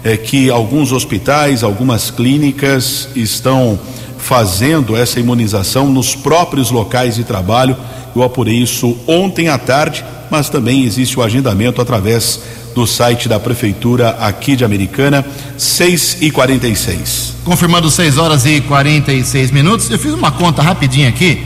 é 0.05 0.15
que 0.15 0.51
alguns 0.51 0.91
hospitais, 0.91 1.63
algumas 1.63 2.11
clínicas 2.11 3.09
estão 3.15 3.79
fazendo 4.19 4.95
essa 4.95 5.19
imunização 5.19 5.91
nos 5.91 6.15
próprios 6.15 6.69
locais 6.69 7.15
de 7.15 7.23
trabalho. 7.23 7.75
Eu 8.15 8.21
apurei 8.21 8.55
isso 8.55 8.95
ontem 9.07 9.49
à 9.49 9.57
tarde, 9.57 10.05
mas 10.29 10.47
também 10.47 10.83
existe 10.83 11.19
o 11.19 11.23
agendamento 11.23 11.81
através 11.81 12.39
do 12.75 12.85
site 12.85 13.29
da 13.29 13.39
Prefeitura 13.39 14.09
aqui 14.19 14.55
de 14.55 14.65
Americana, 14.65 15.25
6 15.57 16.17
e 16.19 16.29
46 16.29 17.35
Confirmando 17.45 17.89
6 17.89 18.17
horas 18.17 18.45
e 18.45 18.59
46 18.59 19.51
minutos. 19.51 19.89
Eu 19.89 19.97
fiz 19.97 20.13
uma 20.13 20.31
conta 20.31 20.61
rapidinha 20.61 21.07
aqui 21.07 21.41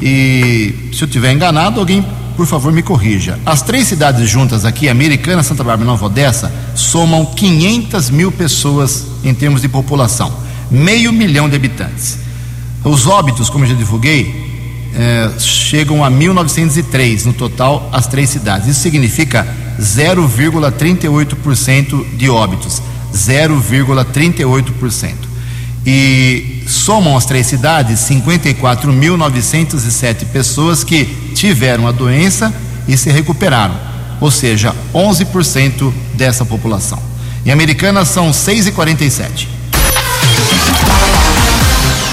e 0.00 0.90
se 0.92 1.02
eu 1.02 1.08
tiver 1.08 1.32
enganado, 1.32 1.80
alguém, 1.80 2.04
por 2.36 2.46
favor, 2.46 2.72
me 2.72 2.82
corrija. 2.82 3.38
As 3.46 3.62
três 3.62 3.86
cidades 3.86 4.28
juntas 4.28 4.64
aqui, 4.64 4.88
Americana, 4.88 5.42
Santa 5.42 5.64
Bárbara 5.64 5.84
e 5.84 5.86
Nova 5.86 6.06
Odessa, 6.06 6.52
somam 6.74 7.24
500 7.24 8.10
mil 8.10 8.30
pessoas 8.30 9.06
em 9.24 9.32
termos 9.32 9.62
de 9.62 9.68
população, 9.68 10.32
meio 10.70 11.12
milhão 11.12 11.48
de 11.48 11.56
habitantes. 11.56 12.18
Os 12.84 13.06
óbitos, 13.06 13.48
como 13.48 13.64
eu 13.64 13.70
já 13.70 13.74
divulguei, 13.74 14.48
eh, 14.94 15.30
chegam 15.38 16.04
a 16.04 16.10
1903 16.10 17.24
no 17.24 17.32
total 17.32 17.88
as 17.92 18.06
três 18.06 18.28
cidades. 18.30 18.68
Isso 18.68 18.80
significa 18.80 19.46
0,38% 19.80 22.16
de 22.16 22.28
óbitos. 22.28 22.82
0,38%. 23.14 25.14
E 25.86 26.64
somam 26.66 27.16
as 27.16 27.24
três 27.24 27.46
cidades 27.46 28.00
54.907 28.00 30.26
pessoas 30.26 30.82
que 30.84 31.06
tiveram 31.34 31.86
a 31.86 31.92
doença 31.92 32.52
e 32.86 32.94
se 32.96 33.10
recuperaram, 33.10 33.74
ou 34.20 34.30
seja, 34.30 34.74
11% 34.94 35.90
dessa 36.14 36.44
população. 36.44 37.02
Em 37.46 37.50
Americana 37.50 38.04
são 38.04 38.30
6,47. 38.30 39.48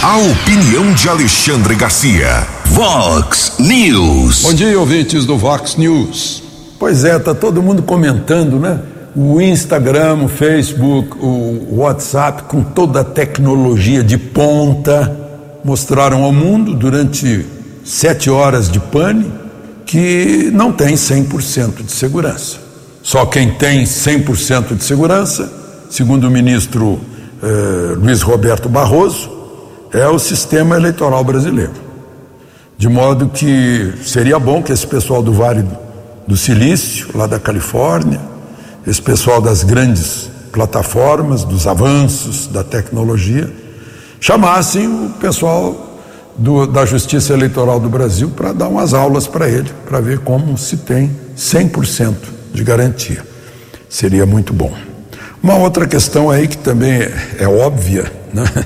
A 0.01 0.15
opinião 0.17 0.93
de 0.93 1.09
Alexandre 1.09 1.75
Garcia. 1.75 2.47
Vox 2.65 3.53
News. 3.57 4.43
Bom 4.43 4.53
dia, 4.53 4.79
ouvintes 4.79 5.25
do 5.25 5.35
Vox 5.37 5.75
News. 5.75 6.44
Pois 6.85 7.03
é, 7.03 7.17
tá 7.17 7.33
todo 7.33 7.63
mundo 7.63 7.81
comentando, 7.81 8.59
né? 8.59 8.79
O 9.15 9.41
Instagram, 9.41 10.25
o 10.25 10.27
Facebook, 10.27 11.17
o 11.19 11.77
WhatsApp, 11.77 12.43
com 12.43 12.61
toda 12.61 13.01
a 13.01 13.03
tecnologia 13.03 14.03
de 14.03 14.19
ponta, 14.19 15.11
mostraram 15.63 16.23
ao 16.23 16.31
mundo 16.31 16.75
durante 16.75 17.43
sete 17.83 18.29
horas 18.29 18.69
de 18.69 18.79
pane 18.79 19.31
que 19.83 20.51
não 20.53 20.71
tem 20.71 20.93
100% 20.93 21.83
de 21.83 21.91
segurança. 21.91 22.57
Só 23.01 23.25
quem 23.25 23.55
tem 23.55 23.83
100% 23.83 24.75
de 24.75 24.83
segurança, 24.83 25.51
segundo 25.89 26.27
o 26.27 26.29
ministro 26.29 27.01
eh, 27.41 27.95
Luiz 27.97 28.21
Roberto 28.21 28.69
Barroso, 28.69 29.31
é 29.91 30.07
o 30.07 30.19
sistema 30.19 30.75
eleitoral 30.75 31.23
brasileiro. 31.23 31.73
De 32.77 32.87
modo 32.87 33.27
que 33.29 33.91
seria 34.03 34.37
bom 34.37 34.61
que 34.61 34.71
esse 34.71 34.85
pessoal 34.85 35.23
do 35.23 35.33
Vale 35.33 35.65
do 36.27 36.35
Silício, 36.35 37.09
lá 37.13 37.27
da 37.27 37.39
Califórnia, 37.39 38.19
esse 38.85 39.01
pessoal 39.01 39.41
das 39.41 39.63
grandes 39.63 40.29
plataformas, 40.51 41.43
dos 41.43 41.67
avanços 41.67 42.47
da 42.47 42.63
tecnologia, 42.63 43.51
chamassem 44.19 44.87
o 44.87 45.09
pessoal 45.19 45.99
do, 46.37 46.65
da 46.65 46.85
Justiça 46.85 47.33
Eleitoral 47.33 47.79
do 47.79 47.89
Brasil 47.89 48.29
para 48.29 48.53
dar 48.53 48.67
umas 48.67 48.93
aulas 48.93 49.27
para 49.27 49.47
ele, 49.47 49.69
para 49.85 49.99
ver 49.99 50.19
como 50.19 50.57
se 50.57 50.77
tem 50.77 51.11
100% 51.37 52.15
de 52.53 52.63
garantia. 52.63 53.23
Seria 53.89 54.25
muito 54.25 54.53
bom. 54.53 54.73
Uma 55.41 55.55
outra 55.55 55.85
questão 55.85 56.29
aí 56.29 56.47
que 56.47 56.57
também 56.57 56.93
é, 56.93 57.13
é 57.39 57.47
óbvia, 57.47 58.11
né? 58.33 58.43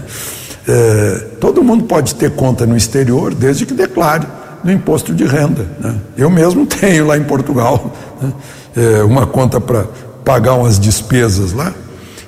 É, 0.71 1.25
todo 1.39 1.63
mundo 1.63 1.85
pode 1.85 2.13
ter 2.13 2.29
conta 2.29 2.63
no 2.63 2.77
exterior 2.77 3.33
desde 3.33 3.65
que 3.65 3.73
declare 3.73 4.27
no 4.63 4.71
imposto 4.71 5.13
de 5.13 5.25
renda. 5.25 5.65
Né? 5.79 5.95
Eu 6.17 6.29
mesmo 6.29 6.65
tenho 6.67 7.07
lá 7.07 7.17
em 7.17 7.23
Portugal 7.23 7.93
né? 8.21 8.31
é, 8.75 9.03
uma 9.03 9.25
conta 9.25 9.59
para 9.59 9.85
pagar 10.23 10.53
umas 10.55 10.79
despesas 10.79 11.53
lá. 11.53 11.73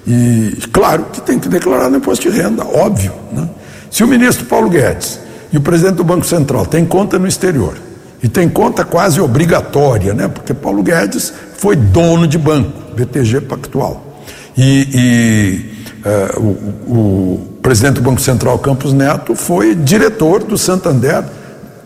E 0.05 0.57
claro 0.71 1.05
que 1.11 1.21
tem 1.21 1.37
que 1.37 1.47
declarar 1.47 1.89
no 1.89 1.97
imposto 1.97 2.29
de 2.29 2.35
renda, 2.35 2.65
óbvio. 2.65 3.13
Né? 3.31 3.47
Se 3.89 4.03
o 4.03 4.07
ministro 4.07 4.45
Paulo 4.45 4.69
Guedes 4.69 5.19
e 5.51 5.57
o 5.57 5.61
presidente 5.61 5.95
do 5.95 6.03
Banco 6.03 6.25
Central 6.25 6.65
têm 6.65 6.85
conta 6.85 7.19
no 7.19 7.27
exterior, 7.27 7.75
e 8.23 8.27
tem 8.27 8.47
conta 8.47 8.85
quase 8.85 9.19
obrigatória, 9.19 10.13
né? 10.13 10.27
porque 10.27 10.53
Paulo 10.53 10.83
Guedes 10.83 11.33
foi 11.57 11.75
dono 11.75 12.27
de 12.27 12.37
banco, 12.37 12.71
BTG 12.95 13.41
Pactual. 13.41 14.19
E, 14.55 14.87
e 14.93 16.07
uh, 16.07 16.39
o, 16.39 16.93
o 16.93 17.47
presidente 17.61 17.95
do 17.95 18.01
Banco 18.01 18.21
Central, 18.21 18.59
Campos 18.59 18.93
Neto, 18.93 19.35
foi 19.35 19.73
diretor 19.73 20.43
do 20.43 20.57
Santander 20.57 21.23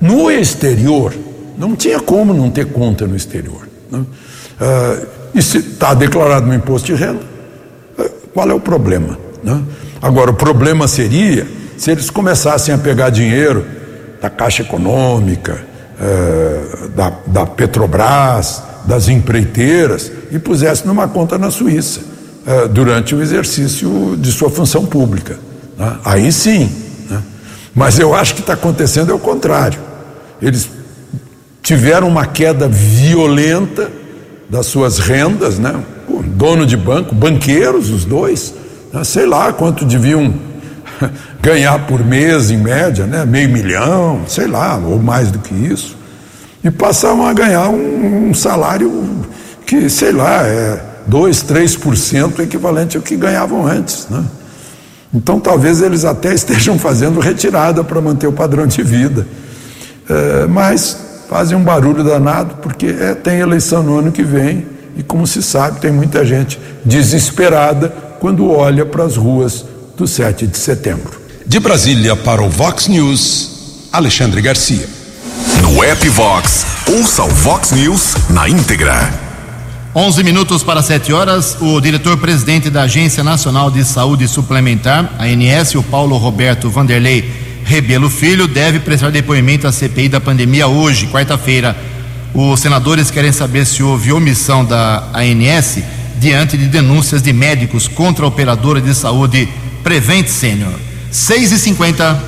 no 0.01 0.29
exterior. 0.31 1.13
Não 1.57 1.75
tinha 1.75 1.99
como 1.99 2.33
não 2.33 2.49
ter 2.49 2.65
conta 2.65 3.07
no 3.07 3.15
exterior. 3.15 3.67
Né? 3.91 3.99
Uh, 4.59 5.15
E 5.35 5.41
se 5.41 5.57
está 5.57 5.93
declarado 5.93 6.47
no 6.47 6.53
imposto 6.53 6.87
de 6.87 6.95
renda, 6.95 7.19
eh, 7.99 8.09
qual 8.33 8.49
é 8.49 8.53
o 8.53 8.59
problema? 8.59 9.17
Né? 9.43 9.61
Agora, 10.01 10.31
o 10.31 10.33
problema 10.33 10.87
seria 10.87 11.45
se 11.77 11.91
eles 11.91 12.09
começassem 12.09 12.73
a 12.73 12.77
pegar 12.77 13.09
dinheiro 13.09 13.65
da 14.21 14.29
Caixa 14.29 14.61
Econômica, 14.61 15.61
eh, 15.99 16.87
da, 16.95 17.11
da 17.27 17.45
Petrobras, 17.45 18.63
das 18.85 19.09
empreiteiras 19.09 20.09
e 20.31 20.39
pusessem 20.39 20.87
numa 20.87 21.05
conta 21.09 21.37
na 21.37 21.51
Suíça 21.51 21.99
durante 22.71 23.13
o 23.15 23.21
exercício 23.21 24.15
de 24.17 24.31
sua 24.31 24.49
função 24.49 24.85
pública. 24.85 25.37
Né? 25.77 25.97
Aí 26.05 26.31
sim. 26.31 26.69
Mas 27.75 27.99
eu 27.99 28.15
acho 28.15 28.33
que 28.33 28.41
está 28.41 28.53
acontecendo 28.53 29.11
é 29.11 29.13
o 29.13 29.19
contrário. 29.19 29.79
Eles 30.41 30.69
tiveram 31.61 32.07
uma 32.07 32.25
queda 32.25 32.67
violenta 32.67 33.91
das 34.49 34.67
suas 34.67 34.99
rendas, 34.99 35.59
né? 35.59 35.83
dono 36.35 36.65
de 36.65 36.77
banco, 36.77 37.13
banqueiros, 37.13 37.89
os 37.89 38.05
dois, 38.05 38.53
né? 38.93 39.03
sei 39.03 39.25
lá 39.25 39.51
quanto 39.51 39.83
deviam 39.85 40.33
ganhar 41.41 41.87
por 41.87 42.03
mês 42.03 42.51
em 42.51 42.57
média, 42.57 43.05
né? 43.05 43.25
meio 43.25 43.49
milhão, 43.49 44.21
sei 44.27 44.47
lá, 44.47 44.77
ou 44.77 44.99
mais 44.99 45.31
do 45.31 45.39
que 45.39 45.53
isso, 45.53 45.97
e 46.63 46.71
passavam 46.71 47.25
a 47.25 47.33
ganhar 47.33 47.69
um, 47.69 48.29
um 48.29 48.33
salário 48.33 49.25
que, 49.65 49.89
sei 49.89 50.11
lá, 50.11 50.43
é 50.43 50.81
2, 51.07 51.43
3% 51.43 52.39
equivalente 52.39 52.97
ao 52.97 53.03
que 53.03 53.15
ganhavam 53.15 53.65
antes. 53.65 54.07
Né? 54.09 54.23
Então 55.13 55.39
talvez 55.39 55.81
eles 55.81 56.05
até 56.05 56.33
estejam 56.35 56.77
fazendo 56.77 57.19
retirada 57.19 57.83
para 57.83 58.01
manter 58.01 58.27
o 58.27 58.33
padrão 58.33 58.67
de 58.67 58.83
vida. 58.83 59.27
É, 60.09 60.45
mas 60.47 60.97
fazem 61.29 61.57
um 61.57 61.63
barulho 61.63 62.03
danado, 62.03 62.55
porque 62.61 62.87
é, 62.87 63.15
tem 63.15 63.39
eleição 63.39 63.81
no 63.81 63.99
ano 63.99 64.11
que 64.11 64.23
vem 64.23 64.65
e, 64.95 65.03
como 65.03 65.25
se 65.25 65.41
sabe, 65.41 65.79
tem 65.79 65.91
muita 65.91 66.25
gente 66.25 66.59
desesperada 66.83 67.89
quando 68.19 68.49
olha 68.49 68.85
para 68.85 69.03
as 69.03 69.17
ruas 69.17 69.65
do 69.97 70.07
7 70.07 70.47
de 70.47 70.57
setembro. 70.57 71.19
De 71.45 71.59
Brasília 71.59 72.15
para 72.15 72.41
o 72.41 72.49
Vox 72.49 72.87
News, 72.87 73.89
Alexandre 73.91 74.41
Garcia. 74.41 74.87
No 75.61 75.83
app 75.83 76.07
Vox, 76.09 76.65
ouça 76.87 77.23
o 77.23 77.29
Vox 77.29 77.71
News 77.71 78.15
na 78.29 78.47
íntegra. 78.47 79.24
11 79.97 80.23
minutos 80.25 80.61
para 80.61 80.83
7 80.83 81.13
horas, 81.13 81.55
o 81.61 81.79
diretor-presidente 81.79 82.69
da 82.69 82.81
Agência 82.81 83.23
Nacional 83.23 83.71
de 83.71 83.81
Saúde 83.85 84.27
Suplementar, 84.27 85.09
ANS, 85.17 85.73
o 85.75 85.81
Paulo 85.81 86.17
Roberto 86.17 86.69
Vanderlei 86.69 87.31
Rebelo 87.63 88.09
Filho, 88.09 88.45
deve 88.45 88.81
prestar 88.81 89.09
depoimento 89.09 89.65
à 89.65 89.71
CPI 89.71 90.09
da 90.09 90.19
pandemia 90.19 90.67
hoje, 90.67 91.07
quarta-feira. 91.07 91.73
Os 92.33 92.59
senadores 92.59 93.09
querem 93.09 93.31
saber 93.31 93.65
se 93.65 93.81
houve 93.83 94.11
omissão 94.11 94.65
da 94.65 95.01
ANS 95.13 95.79
diante 96.17 96.57
de 96.57 96.67
denúncias 96.67 97.21
de 97.21 97.31
médicos 97.31 97.87
contra 97.87 98.25
a 98.25 98.27
operadora 98.27 98.81
de 98.81 98.93
saúde 98.93 99.47
Prevent 99.81 100.27
Senior. 100.27 100.73
6 101.09 101.53
e 101.53 101.57
50 101.57 102.21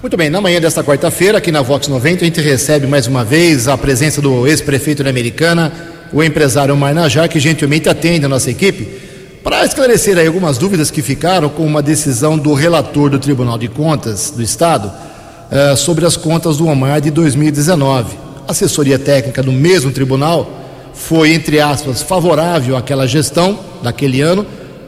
Muito 0.00 0.16
bem, 0.16 0.30
na 0.30 0.40
manhã 0.40 0.58
desta 0.58 0.82
quarta-feira, 0.82 1.36
aqui 1.36 1.52
na 1.52 1.60
Vox 1.60 1.86
90, 1.86 2.22
a 2.22 2.24
gente 2.24 2.40
recebe 2.40 2.86
mais 2.86 3.06
uma 3.06 3.22
vez 3.22 3.68
a 3.68 3.76
presença 3.76 4.22
do 4.22 4.46
ex-prefeito 4.46 5.04
da 5.04 5.10
Americana, 5.10 5.70
o 6.12 6.22
empresário 6.22 6.76
Marnajá, 6.76 7.28
que 7.28 7.40
gentilmente 7.40 7.88
atende 7.88 8.24
a 8.26 8.28
nossa 8.28 8.50
equipe, 8.50 9.06
para 9.42 9.64
esclarecer 9.64 10.18
aí 10.18 10.26
algumas 10.26 10.58
dúvidas 10.58 10.90
que 10.90 11.02
ficaram 11.02 11.48
com 11.48 11.64
uma 11.64 11.80
decisão 11.80 12.36
do 12.36 12.52
relator 12.52 13.10
do 13.10 13.18
Tribunal 13.18 13.56
de 13.56 13.68
Contas 13.68 14.30
do 14.30 14.42
Estado 14.42 14.90
uh, 14.90 15.76
sobre 15.76 16.04
as 16.04 16.16
contas 16.16 16.56
do 16.56 16.66
Omar 16.66 17.00
de 17.00 17.10
2019. 17.10 18.16
A 18.46 18.50
assessoria 18.50 18.98
técnica 18.98 19.42
do 19.42 19.52
mesmo 19.52 19.92
tribunal 19.92 20.50
foi, 20.92 21.32
entre 21.32 21.60
aspas, 21.60 22.02
favorável 22.02 22.76
àquela 22.76 23.06
gestão 23.06 23.58
daquele 23.82 24.20
ano, 24.20 24.44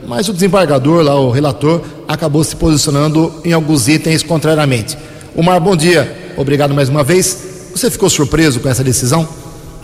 mas 0.07 0.29
o 0.29 0.33
desembargador, 0.33 1.03
lá, 1.03 1.15
o 1.21 1.31
relator, 1.31 1.83
acabou 2.09 2.43
se 2.43 2.57
posicionando 2.57 3.41
em 3.45 3.53
alguns 3.53 3.87
itens 3.87 4.23
contrariamente. 4.23 4.99
Omar, 5.37 5.61
bom 5.61 5.77
dia. 5.77 6.33
Obrigado 6.37 6.75
mais 6.75 6.89
uma 6.89 7.05
vez. 7.05 7.71
Você 7.73 7.91
ficou 7.91 8.09
surpreso 8.11 8.59
com 8.59 8.69
essa 8.69 8.83
decisão? 8.83 9.29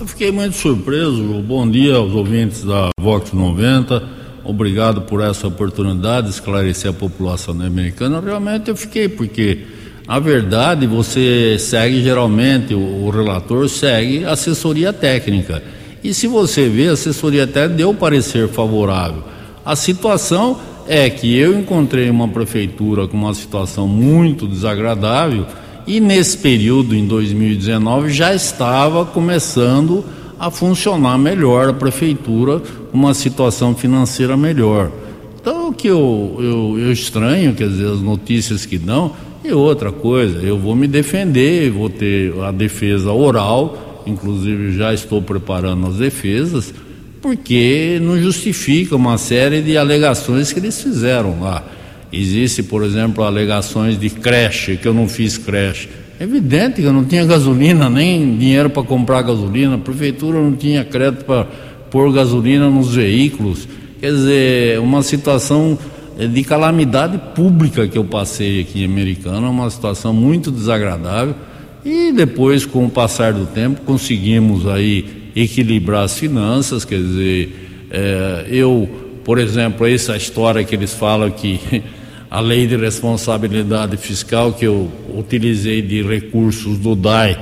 Eu 0.05 0.09
fiquei 0.09 0.31
muito 0.31 0.55
surpreso. 0.55 1.23
Bom 1.40 1.67
dia 1.67 1.95
aos 1.97 2.12
ouvintes 2.12 2.62
da 2.62 2.90
Vox 3.01 3.33
90. 3.33 4.03
Obrigado 4.45 5.01
por 5.01 5.23
essa 5.23 5.49
oportunidade 5.49 6.27
de 6.27 6.35
esclarecer 6.35 6.90
a 6.90 6.93
população 6.93 7.59
americana. 7.59 8.21
Realmente 8.21 8.69
eu 8.69 8.77
fiquei, 8.77 9.09
porque, 9.09 9.61
na 10.07 10.19
verdade, 10.19 10.87
você 10.87 11.57
segue 11.59 12.03
geralmente, 12.03 12.75
o, 12.75 13.09
relator 13.09 13.67
segue 13.67 14.27
assessoria 14.27 14.93
técnica. 14.93 15.62
E 16.03 16.12
se 16.12 16.27
você 16.27 16.69
vê, 16.69 16.88
a 16.88 16.93
assessoria 16.93 17.47
técnica 17.47 17.75
deu 17.75 17.95
parecer 17.95 18.47
favorável. 18.49 19.25
A 19.64 19.75
situação 19.75 20.61
é 20.87 21.09
que 21.09 21.35
eu 21.35 21.59
encontrei 21.59 22.11
uma 22.11 22.29
prefeitura 22.29 23.09
com 23.09 23.17
uma 23.17 23.33
situação 23.33 23.88
muito 23.88 24.47
desagradável 24.47 25.47
e 25.87 26.01
nesse 26.01 26.38
período, 26.38 26.94
em 26.94 27.07
2019, 27.07 28.11
já 28.11 28.35
estava 28.35 29.05
começando 29.05 30.05
a 30.38 30.51
funcionar 30.51 31.18
melhor 31.18 31.68
a 31.68 31.73
prefeitura, 31.73 32.62
uma 32.92 33.14
situação 33.14 33.75
financeira 33.75 34.37
melhor. 34.37 34.90
Então, 35.40 35.68
o 35.68 35.73
que 35.73 35.88
eu, 35.88 36.37
eu, 36.38 36.79
eu 36.79 36.92
estranho, 36.92 37.55
quer 37.55 37.68
dizer, 37.68 37.87
as 37.87 38.01
notícias 38.01 38.64
que 38.64 38.79
dão, 38.79 39.12
e 39.44 39.53
outra 39.53 39.92
coisa, 39.92 40.38
eu 40.38 40.59
vou 40.59 40.75
me 40.75 40.87
defender, 40.87 41.70
vou 41.70 41.90
ter 41.90 42.33
a 42.42 42.51
defesa 42.51 43.12
oral, 43.12 44.03
inclusive 44.07 44.73
já 44.73 44.94
estou 44.94 45.20
preparando 45.20 45.87
as 45.87 45.97
defesas, 45.97 46.73
porque 47.20 47.99
não 48.03 48.18
justifica 48.18 48.97
uma 48.97 49.18
série 49.18 49.61
de 49.61 49.77
alegações 49.77 50.53
que 50.53 50.61
eles 50.61 50.83
fizeram 50.83 51.40
lá. 51.40 51.62
Existe, 52.20 52.62
por 52.62 52.83
exemplo, 52.85 53.24
alegações 53.24 53.98
de 53.98 54.09
creche, 54.09 54.77
que 54.77 54.87
eu 54.87 54.94
não 54.94 55.09
fiz 55.09 55.37
creche. 55.37 55.88
É 56.18 56.24
evidente 56.24 56.81
que 56.81 56.87
eu 56.87 56.92
não 56.92 57.05
tinha 57.05 57.24
gasolina, 57.24 57.90
nem 57.90 58.37
dinheiro 58.37 58.70
para 58.70 58.85
comprar 58.85 59.22
gasolina, 59.22 59.74
a 59.74 59.79
prefeitura 59.79 60.40
não 60.40 60.53
tinha 60.53 60.85
crédito 60.85 61.24
para 61.24 61.44
pôr 61.90 62.12
gasolina 62.12 62.70
nos 62.70 62.94
veículos. 62.94 63.68
Quer 64.00 64.12
dizer, 64.12 64.81
uma 64.81 65.03
situação 65.03 65.77
de 66.16 66.44
calamidade 66.44 67.18
pública 67.35 67.88
que 67.88 67.98
eu 67.98 68.05
passei 68.05 68.61
aqui 68.61 68.83
em 68.83 68.85
Americana, 68.85 69.48
uma 69.48 69.68
situação 69.68 70.12
muito 70.12 70.50
desagradável. 70.50 71.35
E 71.85 72.12
depois, 72.12 72.64
com 72.64 72.87
o 72.87 72.90
passar 72.90 73.33
do 73.33 73.46
tempo, 73.46 73.81
conseguimos 73.83 74.66
aí 74.66 75.31
equilibrar 75.35 76.05
as 76.05 76.18
finanças, 76.18 76.85
quer 76.85 76.98
dizer, 76.98 77.87
é, 77.90 78.46
eu, 78.48 78.88
por 79.24 79.38
exemplo, 79.38 79.87
essa 79.87 80.16
história 80.16 80.62
que 80.64 80.74
eles 80.74 80.94
falam 80.94 81.31
que 81.31 81.61
a 82.35 82.40
lei 82.40 82.66
de 82.66 82.75
responsabilidade 82.77 83.97
fiscal 83.97 84.53
que 84.53 84.64
eu 84.64 84.90
utilizei 85.16 85.81
de 85.81 86.03
recursos 86.03 86.79
do 86.79 86.97
DAI 86.97 87.38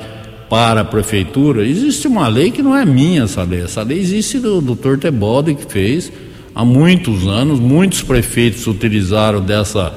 para 0.51 0.83
a 0.83 0.85
prefeitura, 0.85 1.67
existe 1.67 2.07
uma 2.07 2.29
lei 2.29 2.51
que 2.51 2.61
não 2.61 2.77
é 2.77 2.85
minha 2.85 3.23
essa 3.23 3.43
lei, 3.43 3.63
essa 3.63 3.83
lei 3.83 3.99
existe 3.99 4.39
do 4.39 4.61
doutor 4.61 4.99
Tebaldi 4.99 5.55
que 5.55 5.65
fez 5.73 6.13
há 6.55 6.63
muitos 6.63 7.27
anos, 7.27 7.59
muitos 7.59 8.03
prefeitos 8.03 8.67
utilizaram 8.67 9.41
dessa 9.41 9.95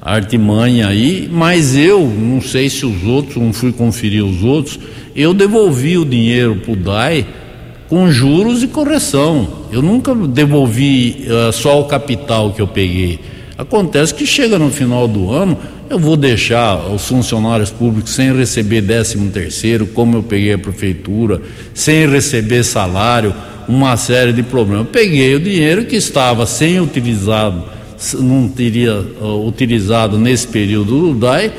artimanha 0.00 0.86
aí, 0.86 1.28
mas 1.28 1.76
eu 1.76 2.06
não 2.06 2.40
sei 2.40 2.70
se 2.70 2.86
os 2.86 3.02
outros, 3.02 3.42
não 3.42 3.52
fui 3.52 3.72
conferir 3.72 4.24
os 4.24 4.44
outros, 4.44 4.78
eu 5.16 5.34
devolvi 5.34 5.98
o 5.98 6.04
dinheiro 6.04 6.54
para 6.54 6.72
o 6.72 6.76
DAI 6.76 7.26
com 7.88 8.12
juros 8.12 8.62
e 8.62 8.68
correção. 8.68 9.66
Eu 9.72 9.82
nunca 9.82 10.14
devolvi 10.14 11.26
uh, 11.26 11.52
só 11.52 11.80
o 11.80 11.86
capital 11.86 12.52
que 12.52 12.62
eu 12.62 12.68
peguei. 12.68 13.18
Acontece 13.58 14.12
que 14.12 14.26
chega 14.26 14.58
no 14.58 14.70
final 14.70 15.08
do 15.08 15.32
ano, 15.32 15.56
eu 15.88 15.98
vou 15.98 16.14
deixar 16.14 16.76
os 16.90 17.08
funcionários 17.08 17.70
públicos 17.70 18.12
sem 18.12 18.36
receber 18.36 18.82
13 18.82 19.18
terceiro, 19.30 19.86
como 19.86 20.18
eu 20.18 20.22
peguei 20.22 20.52
a 20.52 20.58
prefeitura, 20.58 21.40
sem 21.72 22.06
receber 22.06 22.62
salário, 22.64 23.34
uma 23.66 23.96
série 23.96 24.32
de 24.32 24.42
problemas. 24.42 24.86
Eu 24.86 24.92
peguei 24.92 25.34
o 25.34 25.40
dinheiro 25.40 25.86
que 25.86 25.96
estava 25.96 26.44
sem 26.44 26.80
utilizado, 26.80 27.64
não 28.18 28.46
teria 28.46 28.94
uh, 28.94 29.46
utilizado 29.46 30.18
nesse 30.18 30.46
período 30.48 31.14
do 31.14 31.14
DAI, 31.14 31.50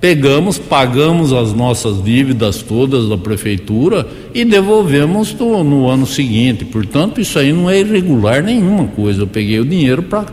pegamos, 0.00 0.58
pagamos 0.58 1.32
as 1.32 1.52
nossas 1.52 2.04
dívidas 2.04 2.62
todas 2.62 3.08
da 3.08 3.18
prefeitura 3.18 4.06
e 4.32 4.44
devolvemos 4.44 5.34
no, 5.34 5.64
no, 5.64 5.88
ano 5.88 6.06
seguinte. 6.06 6.64
Portanto, 6.64 7.20
isso 7.20 7.36
aí 7.36 7.52
não 7.52 7.68
é 7.68 7.80
irregular 7.80 8.42
nenhuma 8.42 8.86
coisa. 8.86 9.22
Eu 9.22 9.26
peguei 9.26 9.58
o 9.58 9.64
dinheiro 9.64 10.02
para 10.02 10.26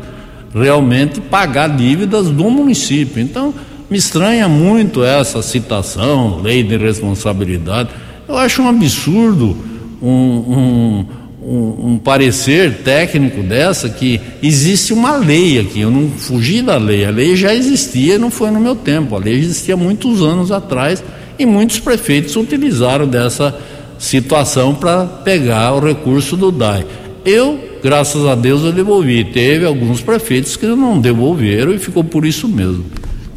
realmente 0.54 1.22
pagar 1.22 1.68
dívidas 1.70 2.30
do 2.30 2.50
município. 2.50 3.22
Então, 3.22 3.54
me 3.90 3.98
estranha 3.98 4.48
muito 4.48 5.04
essa 5.04 5.42
citação, 5.42 6.42
lei 6.42 6.64
de 6.64 6.78
responsabilidade. 6.78 7.90
Eu 8.28 8.38
acho 8.38 8.62
um 8.62 8.68
absurdo 8.68 9.58
um, 10.02 10.10
um 10.10 11.06
um, 11.42 11.94
um, 11.94 11.98
parecer 11.98 12.84
técnico 12.84 13.42
dessa 13.42 13.90
que 13.90 14.22
existe 14.44 14.94
uma 14.94 15.18
lei 15.18 15.60
aqui. 15.60 15.82
Eu 15.82 15.90
não 15.90 16.10
fugi 16.10 16.62
da 16.62 16.78
lei. 16.78 17.04
A 17.04 17.10
lei 17.10 17.36
já 17.36 17.54
existia, 17.54 18.20
não 18.20 18.30
foi 18.30 18.52
no 18.52 18.60
meu 18.60 18.76
tempo. 18.76 19.16
A 19.16 19.20
lei 19.20 19.34
existia 19.34 19.76
muitos 19.76 20.22
anos 20.22 20.52
atrás 20.52 21.04
e 21.40 21.46
muitos 21.46 21.80
prefeitos 21.80 22.36
utilizaram 22.36 23.08
dessa 23.08 23.58
situação 23.98 24.76
para 24.76 25.06
pegar 25.06 25.74
o 25.74 25.80
recurso 25.80 26.38
do 26.38 26.52
DAI. 26.52 26.86
Eu, 27.26 27.60
graças 27.84 28.26
a 28.26 28.36
Deus, 28.36 28.63
eu 28.63 28.72
devolvi. 28.72 29.26
Teve 29.26 29.65
alguns 29.65 30.02
prefeitos 30.02 30.56
que 30.56 30.65
não 30.65 31.00
devolveram 31.00 31.74
e 31.74 31.80
ficou 31.80 32.04
por 32.04 32.26
isso 32.26 32.48
mesmo. 32.48 32.86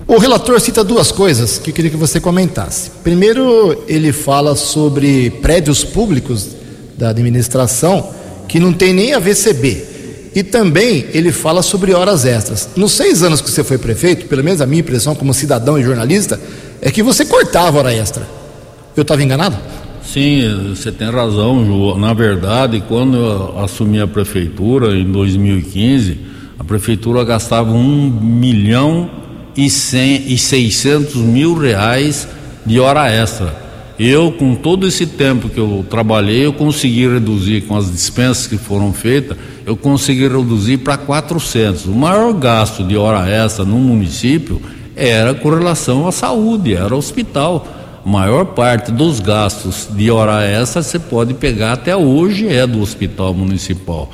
O 0.07 0.19
relator 0.19 0.61
cita 0.61 0.85
duas 0.85 1.11
coisas 1.11 1.59
que 1.59 1.71
eu 1.71 1.75
queria 1.75 1.91
que 1.91 1.97
você 1.97 2.21
comentasse. 2.21 2.91
Primeiro, 3.03 3.85
ele 3.89 4.13
fala 4.13 4.55
sobre 4.55 5.31
prédios 5.43 5.83
públicos 5.83 6.49
da 6.97 7.09
administração 7.09 8.13
que 8.47 8.61
não 8.61 8.73
tem 8.73 8.93
nem 8.93 9.15
a 9.15 9.19
VCB. 9.19 9.95
E 10.35 10.43
também 10.43 11.07
ele 11.15 11.33
fala 11.33 11.63
sobre 11.63 11.95
horas 11.95 12.25
extras. 12.25 12.69
Nos 12.77 12.93
seis 12.93 13.23
anos 13.23 13.41
que 13.41 13.51
você 13.51 13.65
foi 13.65 13.79
prefeito, 13.79 14.27
pelo 14.27 14.45
menos 14.45 14.61
a 14.61 14.67
minha 14.67 14.81
impressão 14.81 15.15
como 15.15 15.33
cidadão 15.33 15.79
e 15.79 15.83
jornalista, 15.83 16.41
é 16.83 16.91
que 16.91 17.03
você 17.03 17.25
cortava 17.25 17.79
hora 17.79 17.95
extra. 17.95 18.29
Eu 18.97 19.03
estava 19.03 19.23
enganado? 19.23 19.57
Sim, 20.15 20.69
você 20.69 20.93
tem 20.93 21.11
razão, 21.11 21.67
Ju. 21.67 21.99
Na 21.99 22.15
verdade, 22.15 22.81
quando 22.87 23.17
eu 23.17 23.59
assumi 23.59 24.01
a 24.01 24.07
prefeitura 24.07 24.97
em 24.97 25.11
2015, 25.11 26.17
a 26.57 26.63
prefeitura 26.63 27.25
gastava 27.25 27.73
um 27.73 28.11
milhão 28.23 29.11
e, 29.57 29.69
cem, 29.69 30.23
e 30.29 30.39
600 30.39 31.17
mil 31.17 31.59
reais 31.59 32.29
de 32.65 32.79
hora 32.79 33.11
extra. 33.11 33.57
Eu, 33.99 34.31
com 34.31 34.55
todo 34.55 34.87
esse 34.87 35.05
tempo 35.05 35.49
que 35.49 35.59
eu 35.59 35.85
trabalhei, 35.91 36.47
eu 36.47 36.53
consegui 36.53 37.09
reduzir 37.09 37.63
com 37.63 37.77
as 37.77 37.91
dispensas 37.91 38.47
que 38.47 38.57
foram 38.57 38.93
feitas, 38.93 39.37
eu 39.67 39.77
consegui 39.77 40.29
reduzir 40.29 40.77
para 40.77 40.97
400. 40.97 41.87
O 41.87 41.93
maior 41.93 42.33
gasto 42.35 42.85
de 42.85 42.97
hora 42.97 43.29
extra 43.29 43.65
no 43.65 43.79
município 43.79 44.63
era 44.95 45.35
com 45.35 45.51
relação 45.51 46.07
à 46.07 46.13
saúde, 46.13 46.73
era 46.73 46.95
hospital. 46.95 47.67
Maior 48.05 48.45
parte 48.45 48.93
dos 48.93 49.19
gastos 49.19 49.89
de 49.91 50.11
hora 50.11 50.45
extra 50.45 50.83
você 50.83 50.99
pode 50.99 51.33
pegar 51.33 51.73
até 51.73 51.97
hoje 51.97 52.47
é 52.49 52.67
do 52.67 52.83
hospital 52.83 53.33
municipal. 53.33 54.11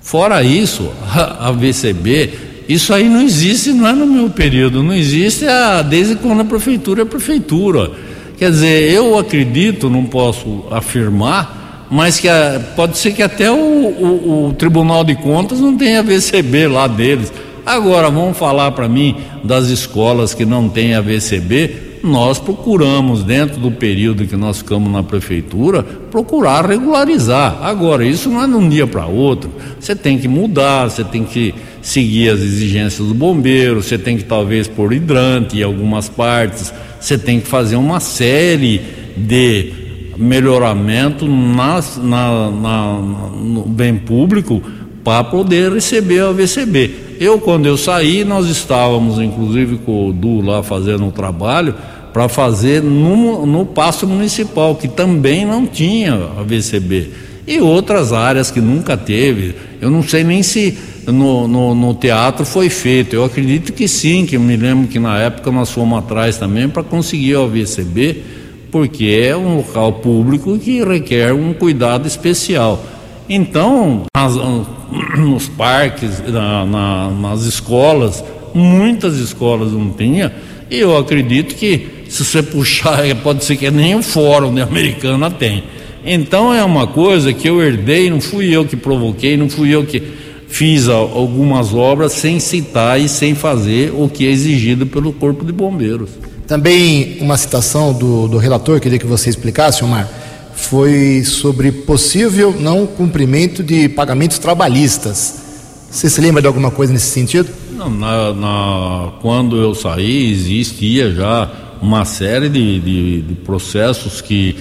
Fora 0.00 0.42
isso, 0.44 0.88
a, 1.10 1.48
a 1.48 1.50
VCB, 1.50 2.30
isso 2.68 2.94
aí 2.94 3.08
não 3.08 3.20
existe, 3.20 3.72
não 3.72 3.88
é 3.88 3.92
no 3.92 4.06
meu 4.06 4.30
período, 4.30 4.82
não 4.82 4.94
existe 4.94 5.46
a, 5.46 5.82
desde 5.82 6.14
quando 6.14 6.42
a 6.42 6.44
prefeitura 6.44 7.02
é 7.02 7.04
prefeitura. 7.04 7.90
Quer 8.38 8.50
dizer, 8.50 8.92
eu 8.92 9.18
acredito, 9.18 9.90
não 9.90 10.04
posso 10.04 10.64
afirmar, 10.70 11.88
mas 11.90 12.20
que 12.20 12.28
a, 12.28 12.60
pode 12.76 12.96
ser 12.98 13.12
que 13.12 13.22
até 13.22 13.50
o, 13.50 13.56
o, 13.56 14.48
o, 14.48 14.52
Tribunal 14.52 15.02
de 15.04 15.14
Contas 15.16 15.58
não 15.58 15.76
tenha 15.76 16.02
VCB 16.02 16.68
lá 16.68 16.86
deles. 16.86 17.32
Agora, 17.66 18.10
vamos 18.10 18.38
falar 18.38 18.70
para 18.72 18.88
mim 18.88 19.16
das 19.42 19.66
escolas 19.66 20.34
que 20.34 20.44
não 20.44 20.68
têm 20.68 20.94
a 20.94 21.00
VCB. 21.00 21.83
Nós 22.04 22.38
procuramos, 22.38 23.24
dentro 23.24 23.58
do 23.58 23.70
período 23.70 24.26
que 24.26 24.36
nós 24.36 24.58
ficamos 24.58 24.92
na 24.92 25.02
prefeitura, 25.02 25.82
procurar 25.82 26.66
regularizar. 26.66 27.58
Agora, 27.62 28.04
isso 28.04 28.28
não 28.28 28.44
é 28.44 28.46
de 28.46 28.54
um 28.54 28.68
dia 28.68 28.86
para 28.86 29.06
outro. 29.06 29.50
Você 29.80 29.96
tem 29.96 30.18
que 30.18 30.28
mudar, 30.28 30.90
você 30.90 31.02
tem 31.02 31.24
que 31.24 31.54
seguir 31.82 32.28
as 32.28 32.40
exigências 32.40 33.08
do 33.08 33.14
bombeiro, 33.14 33.82
você 33.82 33.98
tem 33.98 34.16
que 34.16 34.24
talvez 34.24 34.68
pôr 34.68 34.92
hidrante 34.92 35.58
em 35.58 35.62
algumas 35.62 36.08
partes 36.08 36.72
você 37.04 37.18
tem 37.18 37.38
que 37.38 37.46
fazer 37.46 37.76
uma 37.76 38.00
série 38.00 38.80
de 39.14 39.72
melhoramento 40.16 41.26
nas, 41.28 42.00
na, 42.02 42.50
na, 42.50 42.92
no 42.94 43.62
bem 43.66 43.94
público 43.96 44.62
para 45.04 45.22
poder 45.22 45.70
receber 45.70 46.20
a 46.20 46.32
VCB. 46.32 47.18
Eu, 47.20 47.38
quando 47.38 47.66
eu 47.66 47.76
saí, 47.76 48.24
nós 48.24 48.46
estávamos, 48.46 49.20
inclusive, 49.20 49.76
com 49.76 50.08
o 50.08 50.12
Du 50.14 50.40
lá 50.40 50.62
fazendo 50.62 51.04
um 51.04 51.10
trabalho 51.10 51.74
para 52.14 52.28
fazer 52.28 52.80
no, 52.80 53.44
no 53.44 53.66
passo 53.66 54.06
municipal, 54.06 54.76
que 54.76 54.86
também 54.86 55.44
não 55.44 55.66
tinha 55.66 56.14
a 56.14 56.44
VCB. 56.44 57.10
E 57.44 57.58
outras 57.58 58.12
áreas 58.12 58.52
que 58.52 58.60
nunca 58.60 58.96
teve. 58.96 59.56
Eu 59.80 59.90
não 59.90 60.00
sei 60.00 60.22
nem 60.22 60.40
se 60.40 60.78
no, 61.08 61.48
no, 61.48 61.74
no, 61.74 61.92
teatro 61.92 62.46
foi 62.46 62.70
feito. 62.70 63.14
Eu 63.16 63.24
acredito 63.24 63.72
que 63.72 63.88
sim, 63.88 64.24
que 64.24 64.36
eu 64.36 64.40
me 64.40 64.56
lembro 64.56 64.86
que 64.86 65.00
na 65.00 65.18
época 65.18 65.50
nós 65.50 65.72
fomos 65.72 65.98
atrás 65.98 66.38
também 66.38 66.68
para 66.68 66.84
conseguir 66.84 67.34
o 67.34 67.48
VCB, 67.48 68.22
porque 68.70 69.06
é 69.06 69.36
um 69.36 69.56
local 69.56 69.94
público 69.94 70.56
que 70.56 70.84
requer 70.84 71.34
um 71.34 71.52
cuidado 71.52 72.06
especial. 72.06 72.80
Então, 73.28 74.04
nos 75.18 75.48
parques, 75.48 76.22
na, 76.28 76.64
na, 76.64 77.10
nas 77.10 77.42
escolas, 77.42 78.22
muitas 78.54 79.16
escolas 79.16 79.72
não 79.72 79.90
tinha, 79.90 80.32
e 80.70 80.78
eu 80.78 80.96
acredito 80.96 81.56
que 81.56 81.93
se 82.14 82.24
você 82.24 82.44
puxar, 82.44 83.02
pode 83.24 83.44
ser 83.44 83.56
que 83.56 83.68
nem 83.72 83.96
o 83.96 84.02
fórum 84.02 84.54
de 84.54 84.60
americana 84.60 85.28
tem. 85.32 85.64
Então 86.06 86.54
é 86.54 86.62
uma 86.62 86.86
coisa 86.86 87.32
que 87.32 87.48
eu 87.48 87.60
herdei, 87.60 88.08
não 88.08 88.20
fui 88.20 88.54
eu 88.54 88.64
que 88.64 88.76
provoquei, 88.76 89.36
não 89.36 89.50
fui 89.50 89.74
eu 89.74 89.84
que 89.84 90.00
fiz 90.46 90.88
algumas 90.88 91.74
obras 91.74 92.12
sem 92.12 92.38
citar 92.38 93.00
e 93.00 93.08
sem 93.08 93.34
fazer 93.34 93.92
o 93.92 94.08
que 94.08 94.28
é 94.28 94.30
exigido 94.30 94.86
pelo 94.86 95.12
Corpo 95.12 95.44
de 95.44 95.50
Bombeiros. 95.50 96.10
Também 96.46 97.16
uma 97.20 97.36
citação 97.36 97.92
do, 97.92 98.28
do 98.28 98.38
relator, 98.38 98.78
queria 98.78 98.98
que 98.98 99.06
você 99.06 99.28
explicasse, 99.28 99.82
Omar, 99.82 100.08
foi 100.54 101.24
sobre 101.24 101.72
possível 101.72 102.54
não 102.60 102.86
cumprimento 102.86 103.60
de 103.60 103.88
pagamentos 103.88 104.38
trabalhistas. 104.38 105.42
Você 105.90 106.08
se 106.08 106.20
lembra 106.20 106.40
de 106.40 106.46
alguma 106.46 106.70
coisa 106.70 106.92
nesse 106.92 107.08
sentido? 107.08 107.48
Não, 107.72 107.90
na, 107.90 108.32
na, 108.32 109.12
quando 109.20 109.56
eu 109.56 109.74
saí, 109.74 110.30
existia 110.30 111.10
já 111.10 111.63
uma 111.84 112.04
série 112.06 112.48
de, 112.48 112.80
de, 112.80 113.20
de 113.20 113.34
processos 113.34 114.20
que 114.20 114.56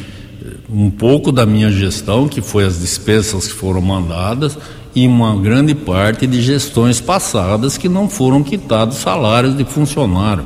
um 0.70 0.90
pouco 0.90 1.32
da 1.32 1.46
minha 1.46 1.72
gestão, 1.72 2.28
que 2.28 2.42
foi 2.42 2.66
as 2.66 2.80
dispensas 2.80 3.48
que 3.48 3.54
foram 3.54 3.82
mandadas, 3.82 4.58
e 4.94 5.08
uma 5.08 5.36
grande 5.36 5.74
parte 5.74 6.28
de 6.28 6.42
gestões 6.42 7.00
passadas 7.00 7.78
que 7.78 7.88
não 7.88 8.10
foram 8.10 8.44
quitados 8.44 8.98
salários 8.98 9.56
de 9.56 9.64
funcionário. 9.64 10.44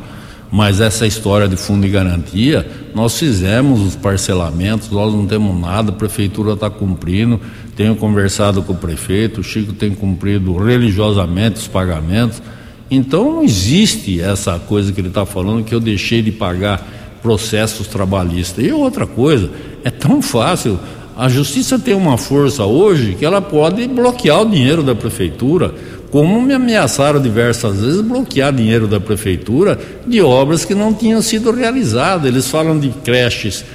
Mas 0.52 0.80
essa 0.80 1.06
história 1.06 1.48
de 1.48 1.58
fundo 1.58 1.82
de 1.82 1.90
garantia, 1.90 2.66
nós 2.96 3.18
fizemos 3.18 3.82
os 3.82 3.96
parcelamentos, 3.96 4.90
nós 4.90 5.14
não 5.14 5.26
temos 5.26 5.60
nada, 5.60 5.92
a 5.92 5.96
prefeitura 5.96 6.54
está 6.54 6.70
cumprindo. 6.70 7.42
Tenho 7.76 7.96
conversado 7.96 8.62
com 8.64 8.72
o 8.72 8.78
prefeito, 8.78 9.42
o 9.42 9.44
Chico 9.44 9.74
tem 9.74 9.94
cumprido 9.94 10.56
religiosamente 10.58 11.58
os 11.58 11.68
pagamentos. 11.68 12.42
Então 12.90 13.32
não 13.32 13.44
existe 13.44 14.22
essa 14.22 14.60
coisa 14.60 14.92
que 14.92 15.02
ele 15.02 15.10
está 15.10 15.26
falando 15.26 15.64
que 15.64 15.76
eu 15.76 15.80
deixei 15.80 16.22
de 16.22 16.32
pagar 16.32 16.86
processos 17.22 17.88
trabalhistas. 17.88 18.64
E 18.64 18.72
outra 18.72 19.06
coisa, 19.06 19.50
é 19.84 19.90
tão 19.90 20.22
fácil 20.22 20.80
a 21.18 21.28
justiça 21.28 21.80
tem 21.80 21.96
uma 21.96 22.16
força 22.16 22.64
hoje 22.64 23.16
que 23.18 23.26
ela 23.26 23.42
pode 23.42 23.88
bloquear 23.88 24.44
o 24.44 24.50
dinheiro 24.50 24.84
da 24.84 24.94
prefeitura, 24.94 25.74
como 26.12 26.40
me 26.40 26.54
ameaçaram 26.54 27.20
diversas 27.20 27.82
vezes 27.82 28.02
bloquear 28.02 28.54
dinheiro 28.54 28.88
da 28.88 29.00
prefeitura 29.00 29.80
de 30.06 30.22
obras 30.22 30.64
que 30.64 30.76
não 30.76 30.94
tinham 30.94 31.20
sido 31.24 31.50
realizadas. 31.50 32.28
Eles 32.28 32.48
falam 32.48 32.80
de 32.80 32.90
creches. 33.04 33.66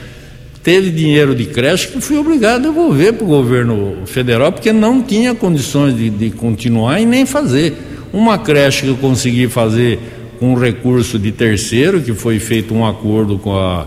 Teve 0.63 0.91
dinheiro 0.91 1.35
de 1.35 1.47
creche 1.47 1.89
que 1.89 2.01
fui 2.01 2.17
obrigado 2.17 2.61
a 2.61 2.71
devolver 2.71 3.15
para 3.15 3.25
o 3.25 3.29
governo 3.29 3.97
federal 4.07 4.53
porque 4.53 4.73
não 4.73 5.03
tinha 5.03 5.35
condições 5.35 5.97
de, 5.97 6.11
de 6.11 6.31
continuar 6.31 7.01
e 7.01 7.05
nem 7.05 7.27
fazer. 7.27 7.77
Uma 8.13 8.39
creche 8.39 8.83
que 8.83 8.89
eu 8.89 8.97
consegui 8.97 9.49
fazer 9.49 9.99
com 10.39 10.55
recurso 10.55 11.19
de 11.19 11.33
terceiro, 11.33 12.01
que 12.01 12.13
foi 12.13 12.39
feito 12.39 12.75
um 12.75 12.85
acordo 12.85 13.39
com 13.39 13.57
a 13.57 13.87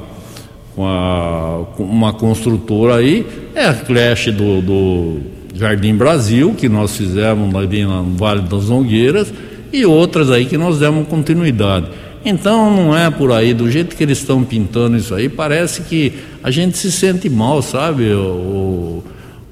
com, 0.76 0.86
a, 0.86 1.66
com 1.76 1.84
uma 1.84 2.14
construtora 2.14 2.98
aí, 2.98 3.26
é 3.56 3.66
a 3.66 3.74
creche 3.74 4.32
do, 4.32 4.62
do, 4.62 5.22
Jardim 5.56 5.96
Brasil, 5.96 6.54
que 6.54 6.68
nós 6.68 6.98
fizemos 6.98 7.56
ali 7.56 7.86
no 7.86 8.04
Vale 8.18 8.42
das 8.42 8.68
Nogueiras, 8.68 9.34
e 9.72 9.86
outras 9.86 10.30
aí 10.30 10.46
que 10.46 10.58
nós 10.58 10.80
demos 10.80 11.08
continuidade. 11.08 11.88
Então 12.26 12.76
não 12.76 12.98
é 12.98 13.10
por 13.10 13.32
aí, 13.32 13.54
do 13.54 13.72
jeito 13.72 13.96
que 13.96 14.04
eles 14.04 14.18
estão 14.18 14.44
pintando 14.44 14.98
isso 14.98 15.16
aí, 15.16 15.30
parece 15.30 15.84
que 15.84 16.12
a 16.44 16.52
gente 16.52 16.78
se 16.78 16.92
sente 16.92 17.30
mal, 17.30 17.62
sabe, 17.62 18.12
o, 18.14 19.02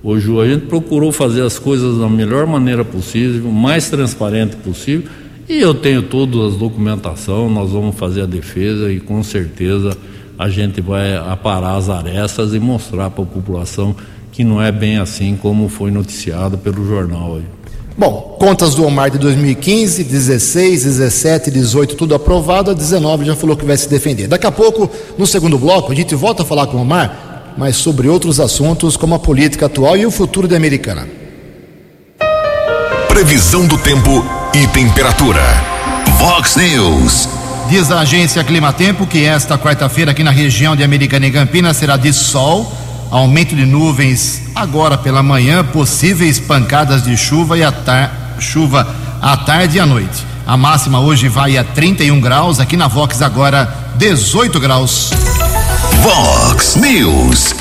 o 0.03 0.19
Ju? 0.19 0.41
A 0.41 0.47
gente 0.47 0.65
procurou 0.65 1.11
fazer 1.11 1.41
as 1.41 1.57
coisas 1.57 1.97
da 1.97 2.09
melhor 2.09 2.45
maneira 2.45 2.83
possível, 2.83 3.49
mais 3.49 3.89
transparente 3.89 4.55
possível, 4.57 5.09
e 5.47 5.59
eu 5.59 5.73
tenho 5.73 6.03
todas 6.03 6.53
as 6.53 6.59
documentação, 6.59 7.49
nós 7.49 7.71
vamos 7.71 7.95
fazer 7.95 8.21
a 8.21 8.25
defesa 8.25 8.91
e 8.91 8.99
com 8.99 9.23
certeza 9.23 9.97
a 10.37 10.49
gente 10.49 10.81
vai 10.81 11.15
aparar 11.15 11.75
as 11.75 11.89
arestas 11.89 12.53
e 12.53 12.59
mostrar 12.59 13.09
para 13.09 13.23
a 13.23 13.27
população 13.27 13.95
que 14.31 14.43
não 14.43 14.61
é 14.61 14.71
bem 14.71 14.97
assim 14.97 15.35
como 15.35 15.69
foi 15.69 15.91
noticiado 15.91 16.57
pelo 16.57 16.85
jornal 16.87 17.35
aí. 17.35 17.43
Bom, 17.95 18.37
contas 18.39 18.73
do 18.73 18.83
Omar 18.83 19.11
de 19.11 19.19
2015, 19.19 20.03
16, 20.03 20.83
17, 20.83 21.51
18, 21.51 21.95
tudo 21.95 22.15
aprovado, 22.15 22.71
a 22.71 22.73
19 22.73 23.25
já 23.25 23.35
falou 23.35 23.55
que 23.55 23.63
vai 23.63 23.77
se 23.77 23.87
defender. 23.87 24.27
Daqui 24.27 24.47
a 24.47 24.51
pouco, 24.51 24.89
no 25.15 25.27
segundo 25.27 25.59
bloco, 25.59 25.91
a 25.91 25.95
gente 25.95 26.15
volta 26.15 26.41
a 26.41 26.45
falar 26.45 26.65
com 26.65 26.77
o 26.77 26.81
Omar, 26.81 27.32
mas 27.57 27.75
sobre 27.77 28.07
outros 28.07 28.39
assuntos 28.39 28.97
como 28.97 29.15
a 29.15 29.19
política 29.19 29.65
atual 29.65 29.97
e 29.97 30.05
o 30.05 30.11
futuro 30.11 30.47
da 30.47 30.57
Americana. 30.57 31.07
Previsão 33.07 33.67
do 33.67 33.77
tempo 33.77 34.25
e 34.53 34.67
temperatura. 34.67 35.41
Vox 36.17 36.55
News. 36.55 37.29
Diz 37.69 37.91
a 37.91 37.99
agência 37.99 38.43
Climatempo 38.43 39.07
que 39.07 39.23
esta 39.23 39.57
quarta-feira 39.57 40.11
aqui 40.11 40.23
na 40.23 40.31
região 40.31 40.75
de 40.75 40.83
Americana 40.83 41.27
e 41.27 41.31
Campinas 41.31 41.77
será 41.77 41.95
de 41.95 42.11
sol, 42.11 42.71
Aumento 43.13 43.55
de 43.55 43.63
nuvens 43.63 44.41
agora 44.55 44.97
pela 44.97 45.21
manhã, 45.21 45.63
possíveis 45.63 46.39
pancadas 46.39 47.03
de 47.03 47.15
chuva 47.15 47.55
e 47.55 47.63
a 47.63 47.71
tar... 47.71 48.37
chuva 48.39 48.87
à 49.21 49.37
tarde 49.37 49.77
e 49.77 49.79
à 49.79 49.85
noite. 49.85 50.25
A 50.47 50.57
máxima 50.57 50.99
hoje 50.99 51.29
vai 51.29 51.55
a 51.55 51.63
31 51.63 52.19
graus, 52.19 52.59
aqui 52.59 52.75
na 52.75 52.87
Vox 52.87 53.21
agora 53.21 53.71
18 53.97 54.59
graus. 54.59 55.11
Vox 56.01 56.75
News. 56.75 57.53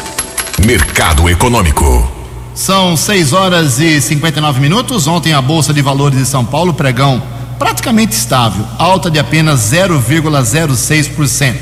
Mercado 0.64 1.28
Econômico. 1.28 2.10
São 2.54 2.96
6 2.96 3.32
horas 3.32 3.78
e 3.78 4.00
59 4.00 4.60
minutos. 4.60 5.06
Ontem 5.06 5.32
a 5.32 5.42
Bolsa 5.42 5.74
de 5.74 5.82
Valores 5.82 6.18
de 6.18 6.26
São 6.26 6.44
Paulo 6.44 6.72
pregão 6.72 7.22
praticamente 7.58 8.12
estável, 8.12 8.64
alta 8.78 9.10
de 9.10 9.18
apenas 9.18 9.60
0,06%. 9.72 11.56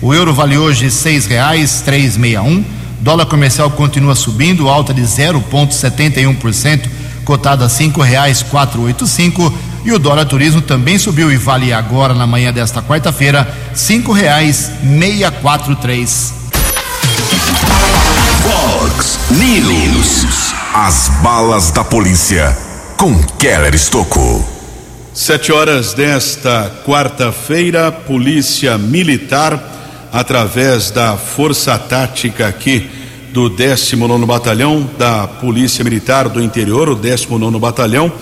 O 0.00 0.14
euro 0.14 0.32
vale 0.32 0.56
hoje 0.56 0.84
R$ 0.84 0.90
6,361. 0.90 2.64
Dólar 3.00 3.26
comercial 3.26 3.70
continua 3.70 4.14
subindo, 4.14 4.68
alta 4.68 4.94
de 4.94 5.02
0,71%, 5.02 6.88
cotada 7.24 7.64
a 7.64 7.68
R$ 7.68 7.74
5,485. 7.74 9.52
E 9.84 9.92
o 9.92 9.98
dólar 9.98 10.26
turismo 10.26 10.60
também 10.60 10.98
subiu 10.98 11.30
e 11.32 11.36
vale 11.36 11.72
agora 11.72 12.14
na 12.14 12.26
manhã 12.26 12.52
desta 12.52 12.80
quarta-feira 12.80 13.52
cinco 13.74 14.12
reais 14.12 14.70
meia 14.82 15.30
quatro 15.30 15.74
três. 15.76 16.34
Fox 18.42 19.18
News. 19.30 20.52
As 20.74 21.08
balas 21.22 21.70
da 21.70 21.84
polícia 21.84 22.56
com 22.96 23.20
Keller 23.38 23.74
Estocou. 23.74 24.48
Sete 25.12 25.52
horas 25.52 25.92
desta 25.92 26.70
quarta-feira, 26.86 27.92
Polícia 27.92 28.78
Militar, 28.78 30.08
através 30.12 30.90
da 30.90 31.16
Força 31.16 31.76
Tática 31.76 32.46
aqui 32.46 32.88
do 33.32 33.48
19 33.48 34.24
Batalhão 34.24 34.88
da 34.96 35.26
Polícia 35.26 35.82
Militar 35.82 36.28
do 36.28 36.40
Interior, 36.40 36.88
o 36.88 36.94
19 36.94 37.58
Batalhão, 37.58 38.12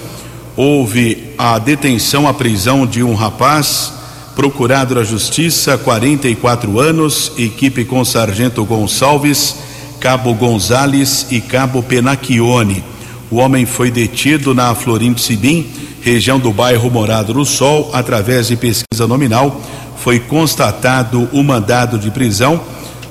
houve 0.61 1.33
a 1.38 1.59
detenção, 1.59 2.29
a 2.29 2.35
prisão 2.35 2.87
de 2.87 3.03
um 3.03 3.14
rapaz, 3.14 3.94
procurado 4.37 4.94
da 4.94 5.03
Justiça, 5.03 5.79
44 5.79 6.79
anos, 6.79 7.33
equipe 7.38 7.83
com 7.83 8.05
Sargento 8.05 8.62
Gonçalves, 8.66 9.57
Cabo 9.99 10.35
Gonzales 10.35 11.29
e 11.31 11.40
Cabo 11.40 11.83
Penacchione. 11.83 12.85
O 13.31 13.37
homem 13.37 13.64
foi 13.64 13.90
detido 13.90 14.55
na 14.55 14.75
Florim 14.75 15.16
Sibim, 15.16 15.66
região 16.03 16.38
do 16.38 16.53
bairro 16.53 16.90
Morado 16.90 17.33
do 17.33 17.46
Sol, 17.46 17.88
através 17.94 18.49
de 18.49 18.57
pesquisa 18.57 19.07
nominal. 19.07 19.62
Foi 19.96 20.20
constatado 20.20 21.27
o 21.33 21.42
mandado 21.42 21.99
de 21.99 22.11
prisão 22.11 22.61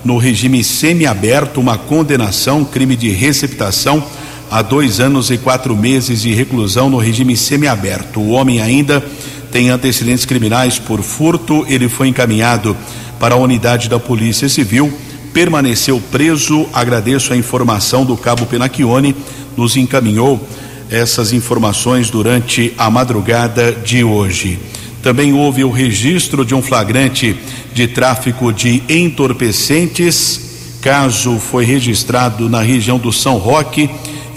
no 0.05 0.19
regime 0.19 0.63
semiaberto, 0.63 1.59
uma 1.59 1.79
condenação, 1.79 2.63
crime 2.63 2.95
de 2.95 3.09
receptação 3.09 4.03
a 4.49 4.61
dois 4.61 4.99
anos 4.99 5.29
e 5.29 5.37
quatro 5.37 5.75
meses 5.75 6.21
de 6.21 6.33
reclusão 6.33 6.89
no 6.89 6.97
regime 6.97 7.37
semiaberto. 7.37 8.19
O 8.19 8.29
homem 8.29 8.61
ainda 8.61 9.03
tem 9.51 9.69
antecedentes 9.69 10.25
criminais 10.25 10.79
por 10.79 11.01
furto. 11.01 11.65
Ele 11.67 11.87
foi 11.87 12.07
encaminhado 12.07 12.75
para 13.19 13.35
a 13.35 13.37
unidade 13.37 13.89
da 13.89 13.99
Polícia 13.99 14.49
Civil, 14.49 14.91
permaneceu 15.33 16.01
preso. 16.11 16.67
Agradeço 16.73 17.33
a 17.33 17.37
informação 17.37 18.05
do 18.05 18.17
Cabo 18.17 18.45
Penacchione, 18.45 19.15
nos 19.55 19.75
encaminhou 19.75 20.47
essas 20.89 21.31
informações 21.31 22.09
durante 22.09 22.73
a 22.77 22.89
madrugada 22.89 23.71
de 23.71 24.03
hoje. 24.03 24.57
Também 25.03 25.31
houve 25.33 25.63
o 25.63 25.69
registro 25.69 26.43
de 26.43 26.55
um 26.55 26.61
flagrante 26.61 27.35
de 27.73 27.87
tráfico 27.87 28.51
de 28.51 28.81
entorpecentes. 28.89 30.47
Caso 30.81 31.37
foi 31.39 31.65
registrado 31.65 32.49
na 32.49 32.61
região 32.61 32.97
do 32.97 33.11
São 33.13 33.37
Roque 33.37 33.89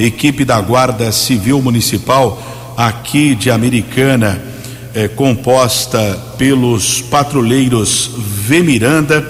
equipe 0.04 0.44
da 0.44 0.60
Guarda 0.60 1.12
Civil 1.12 1.60
Municipal 1.62 2.40
aqui 2.76 3.34
de 3.34 3.50
Americana, 3.50 4.42
é, 4.94 5.08
composta 5.08 6.18
pelos 6.36 7.00
patrulheiros 7.00 8.10
V. 8.16 8.62
Miranda, 8.62 9.26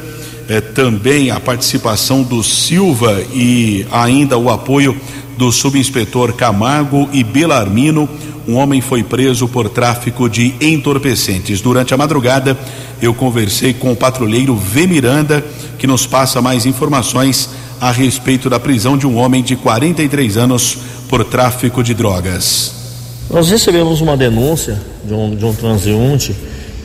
é, 0.48 0.60
também 0.60 1.30
a 1.30 1.38
participação 1.38 2.22
do 2.22 2.42
Silva 2.42 3.22
e 3.32 3.86
ainda 3.90 4.36
o 4.38 4.50
apoio 4.50 4.98
do 5.36 5.52
subinspetor 5.52 6.32
Camargo 6.34 7.08
e 7.12 7.22
Belarmino. 7.22 8.08
Um 8.46 8.54
homem 8.54 8.80
foi 8.80 9.04
preso 9.04 9.46
por 9.46 9.68
tráfico 9.68 10.28
de 10.28 10.54
entorpecentes. 10.60 11.60
Durante 11.60 11.94
a 11.94 11.96
madrugada, 11.96 12.58
eu 13.00 13.14
conversei 13.14 13.72
com 13.72 13.92
o 13.92 13.96
patrulheiro 13.96 14.56
V. 14.56 14.86
Miranda, 14.86 15.44
que 15.78 15.86
nos 15.86 16.06
passa 16.06 16.42
mais 16.42 16.66
informações 16.66 17.48
a 17.82 17.90
respeito 17.90 18.48
da 18.48 18.60
prisão 18.60 18.96
de 18.96 19.08
um 19.08 19.16
homem 19.16 19.42
de 19.42 19.56
43 19.56 20.36
anos 20.36 20.78
por 21.08 21.24
tráfico 21.24 21.82
de 21.82 21.94
drogas. 21.94 22.72
Nós 23.28 23.50
recebemos 23.50 24.00
uma 24.00 24.16
denúncia 24.16 24.80
de 25.04 25.12
um, 25.12 25.34
de 25.34 25.44
um 25.44 25.52
transeunte 25.52 26.32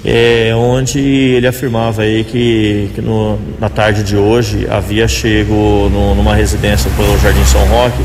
é, 0.03 0.51
onde 0.55 0.97
ele 0.97 1.45
afirmava 1.45 2.01
aí 2.01 2.23
que, 2.23 2.89
que 2.95 3.01
no, 3.01 3.37
na 3.59 3.69
tarde 3.69 4.01
de 4.01 4.17
hoje 4.17 4.67
havia 4.71 5.07
chego 5.07 5.87
no, 5.93 6.15
numa 6.15 6.33
residência 6.33 6.89
pelo 6.97 7.15
Jardim 7.19 7.45
São 7.45 7.63
Roque 7.67 8.03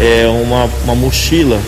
é, 0.00 0.26
uma, 0.26 0.68
uma 0.82 0.96
mochila 0.96 1.60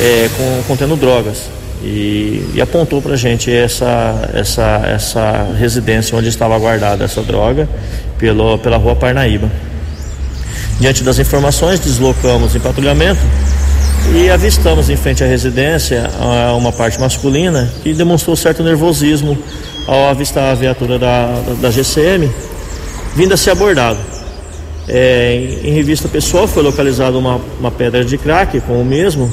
é, 0.00 0.30
com, 0.34 0.62
contendo 0.66 0.96
drogas 0.96 1.50
e, 1.84 2.42
e 2.54 2.60
apontou 2.62 3.02
para 3.02 3.16
gente 3.16 3.52
essa, 3.52 4.30
essa, 4.32 4.80
essa 4.86 5.54
residência 5.58 6.16
onde 6.16 6.28
estava 6.28 6.58
guardada 6.58 7.04
essa 7.04 7.20
droga 7.22 7.68
pelo, 8.18 8.56
pela 8.56 8.78
rua 8.78 8.96
Parnaíba. 8.96 9.50
Diante 10.80 11.04
das 11.04 11.18
informações, 11.18 11.78
deslocamos 11.78 12.56
em 12.56 12.58
patrulhamento 12.58 13.20
e 14.14 14.30
avistamos 14.30 14.88
em 14.88 14.96
frente 14.96 15.22
à 15.22 15.26
residência 15.26 16.10
uma 16.56 16.72
parte 16.72 16.98
masculina 16.98 17.70
que 17.82 17.92
demonstrou 17.92 18.34
certo 18.34 18.62
nervosismo 18.62 19.36
ao 19.86 20.08
avistar 20.08 20.50
a 20.50 20.54
viatura 20.54 20.98
da, 20.98 21.26
da 21.60 21.70
GCM, 21.70 22.30
vindo 23.14 23.34
a 23.34 23.36
ser 23.36 23.50
abordado. 23.50 23.98
É, 24.88 25.58
em, 25.62 25.72
revista 25.74 26.08
pessoal 26.08 26.48
foi 26.48 26.62
localizada 26.62 27.16
uma, 27.18 27.38
uma 27.60 27.70
pedra 27.70 28.02
de 28.02 28.16
crack 28.16 28.58
com 28.62 28.80
o 28.80 28.84
mesmo 28.84 29.30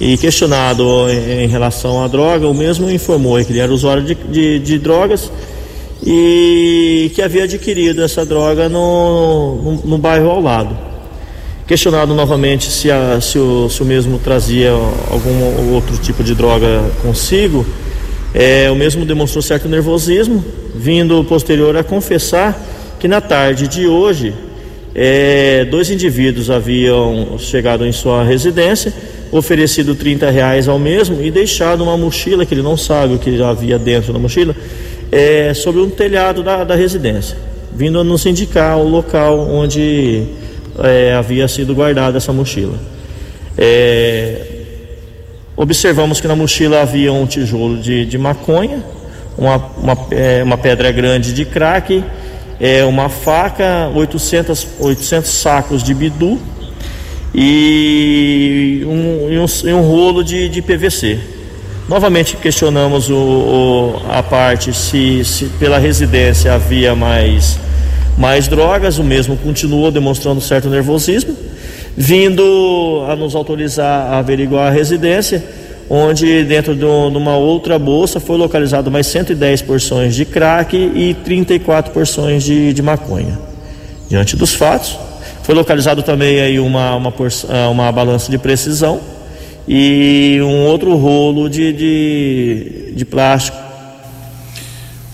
e 0.00 0.18
questionado 0.18 1.08
em, 1.08 1.44
em 1.44 1.46
relação 1.46 2.02
à 2.02 2.08
droga, 2.08 2.48
o 2.48 2.54
mesmo 2.54 2.90
informou 2.90 3.42
que 3.44 3.52
ele 3.52 3.60
era 3.60 3.72
usuário 3.72 4.02
de, 4.02 4.16
de, 4.16 4.58
de 4.58 4.78
drogas 4.80 5.30
e 6.04 7.12
que 7.14 7.22
havia 7.22 7.44
adquirido 7.44 8.02
essa 8.02 8.26
droga 8.26 8.68
no, 8.68 9.56
no, 9.62 9.72
no 9.84 9.98
bairro 9.98 10.30
ao 10.30 10.40
lado. 10.40 10.76
Questionado 11.66 12.12
novamente 12.12 12.70
se, 12.70 12.90
a, 12.90 13.20
se, 13.20 13.38
o, 13.38 13.68
se 13.68 13.82
o 13.82 13.86
mesmo 13.86 14.18
trazia 14.18 14.72
algum 15.10 15.72
outro 15.72 15.96
tipo 15.98 16.24
de 16.24 16.34
droga 16.34 16.82
consigo, 17.02 17.64
é, 18.34 18.70
o 18.70 18.74
mesmo 18.74 19.04
demonstrou 19.04 19.40
certo 19.42 19.68
nervosismo, 19.68 20.44
vindo 20.74 21.22
posterior 21.24 21.76
a 21.76 21.84
confessar 21.84 22.60
que 22.98 23.06
na 23.06 23.20
tarde 23.20 23.68
de 23.68 23.86
hoje 23.86 24.34
é, 24.94 25.64
dois 25.66 25.90
indivíduos 25.90 26.50
haviam 26.50 27.36
chegado 27.38 27.86
em 27.86 27.92
sua 27.92 28.24
residência, 28.24 28.92
oferecido 29.30 29.94
30 29.94 30.30
reais 30.30 30.68
ao 30.68 30.78
mesmo 30.78 31.22
e 31.22 31.30
deixado 31.30 31.82
uma 31.82 31.96
mochila 31.96 32.44
que 32.44 32.52
ele 32.52 32.62
não 32.62 32.76
sabe 32.76 33.14
o 33.14 33.18
que 33.18 33.40
havia 33.42 33.78
dentro 33.78 34.12
da 34.12 34.18
mochila 34.18 34.54
é, 35.12 35.52
sobre 35.52 35.82
um 35.82 35.90
telhado 35.90 36.42
da, 36.42 36.64
da 36.64 36.74
residência, 36.74 37.36
vindo 37.74 38.00
a 38.00 38.04
nos 38.04 38.24
indicar 38.24 38.78
o 38.78 38.88
local 38.88 39.38
onde 39.38 40.24
é, 40.78 41.12
havia 41.14 41.46
sido 41.46 41.74
guardada 41.74 42.16
essa 42.16 42.32
mochila. 42.32 42.78
É, 43.58 44.40
observamos 45.54 46.18
que 46.18 46.26
na 46.26 46.34
mochila 46.34 46.80
havia 46.80 47.12
um 47.12 47.26
tijolo 47.26 47.76
de, 47.76 48.06
de 48.06 48.16
maconha, 48.16 48.82
uma, 49.36 49.56
uma, 49.76 49.98
é, 50.10 50.42
uma, 50.42 50.56
pedra 50.56 50.90
grande 50.90 51.34
de 51.34 51.44
crack, 51.44 52.02
é, 52.58 52.82
uma 52.84 53.10
faca, 53.10 53.90
800, 53.94 54.66
800 54.80 55.30
sacos 55.30 55.82
de 55.82 55.92
bidu 55.92 56.40
e 57.34 58.82
um, 58.86 59.30
e 59.30 59.38
um, 59.38 59.46
e 59.64 59.74
um 59.74 59.82
rolo 59.82 60.24
de, 60.24 60.48
de 60.48 60.62
PVC. 60.62 61.31
Novamente 61.88 62.36
questionamos 62.36 63.10
o, 63.10 63.16
o, 63.16 64.02
a 64.08 64.22
parte 64.22 64.72
se, 64.72 65.24
se, 65.24 65.46
pela 65.58 65.78
residência 65.78 66.54
havia 66.54 66.94
mais, 66.94 67.58
mais 68.16 68.46
drogas, 68.46 68.98
o 68.98 69.04
mesmo 69.04 69.36
continuou 69.36 69.90
demonstrando 69.90 70.40
certo 70.40 70.68
nervosismo, 70.68 71.36
vindo 71.96 73.04
a 73.08 73.16
nos 73.16 73.34
autorizar 73.34 74.12
a 74.12 74.18
averiguar 74.18 74.68
a 74.68 74.70
residência, 74.70 75.44
onde 75.90 76.44
dentro 76.44 76.76
de, 76.76 76.84
uma 76.84 77.36
outra 77.36 77.78
bolsa 77.80 78.20
foi 78.20 78.36
localizado 78.36 78.90
mais 78.90 79.08
110 79.08 79.62
porções 79.62 80.14
de 80.14 80.24
crack 80.24 80.76
e 80.76 81.14
34 81.24 81.92
porções 81.92 82.44
de, 82.44 82.72
de 82.72 82.80
maconha. 82.80 83.38
Diante 84.08 84.36
dos 84.36 84.54
fatos, 84.54 84.96
foi 85.42 85.54
localizado 85.54 86.02
também 86.02 86.40
aí 86.40 86.60
uma, 86.60 86.94
uma, 86.94 87.12
uma 87.70 87.90
balança 87.90 88.30
de 88.30 88.38
precisão 88.38 89.00
e 89.66 90.38
um 90.42 90.66
outro 90.66 90.96
rolo 90.96 91.48
de, 91.48 91.72
de, 91.72 92.92
de 92.94 93.04
plástico. 93.04 93.56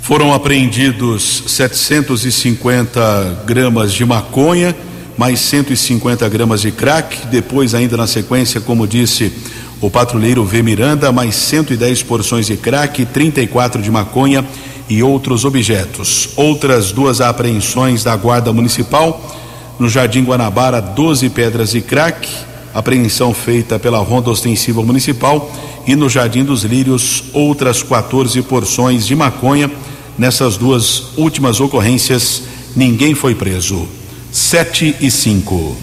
Foram 0.00 0.32
apreendidos 0.32 1.44
750 1.46 3.44
gramas 3.46 3.92
de 3.92 4.04
maconha 4.04 4.74
mais 5.18 5.40
150 5.40 6.28
gramas 6.28 6.60
de 6.60 6.70
crack. 6.70 7.26
Depois, 7.26 7.74
ainda 7.74 7.96
na 7.96 8.06
sequência, 8.06 8.60
como 8.60 8.86
disse 8.86 9.32
o 9.80 9.90
patrulheiro 9.90 10.44
V. 10.44 10.62
Miranda, 10.62 11.10
mais 11.10 11.34
110 11.34 12.04
porções 12.04 12.46
de 12.46 12.56
crack, 12.56 13.04
34 13.04 13.82
de 13.82 13.90
maconha 13.90 14.46
e 14.88 15.02
outros 15.02 15.44
objetos. 15.44 16.30
Outras 16.36 16.92
duas 16.92 17.20
apreensões 17.20 18.04
da 18.04 18.14
Guarda 18.14 18.52
Municipal. 18.52 19.36
No 19.76 19.88
Jardim 19.88 20.24
Guanabara, 20.24 20.80
12 20.80 21.28
pedras 21.30 21.70
de 21.70 21.80
crack, 21.80 22.28
apreensão 22.78 23.34
feita 23.34 23.78
pela 23.78 23.98
Ronda 23.98 24.30
Ostensiva 24.30 24.82
Municipal. 24.82 25.50
E 25.86 25.96
no 25.96 26.08
Jardim 26.08 26.44
dos 26.44 26.62
Lírios, 26.62 27.24
outras 27.32 27.82
14 27.82 28.40
porções 28.42 29.06
de 29.06 29.16
maconha. 29.16 29.70
Nessas 30.16 30.56
duas 30.56 31.16
últimas 31.16 31.60
ocorrências, 31.60 32.42
ninguém 32.76 33.14
foi 33.14 33.34
preso. 33.34 33.86
7 34.30 34.96
e 35.00 35.10
5. 35.10 35.76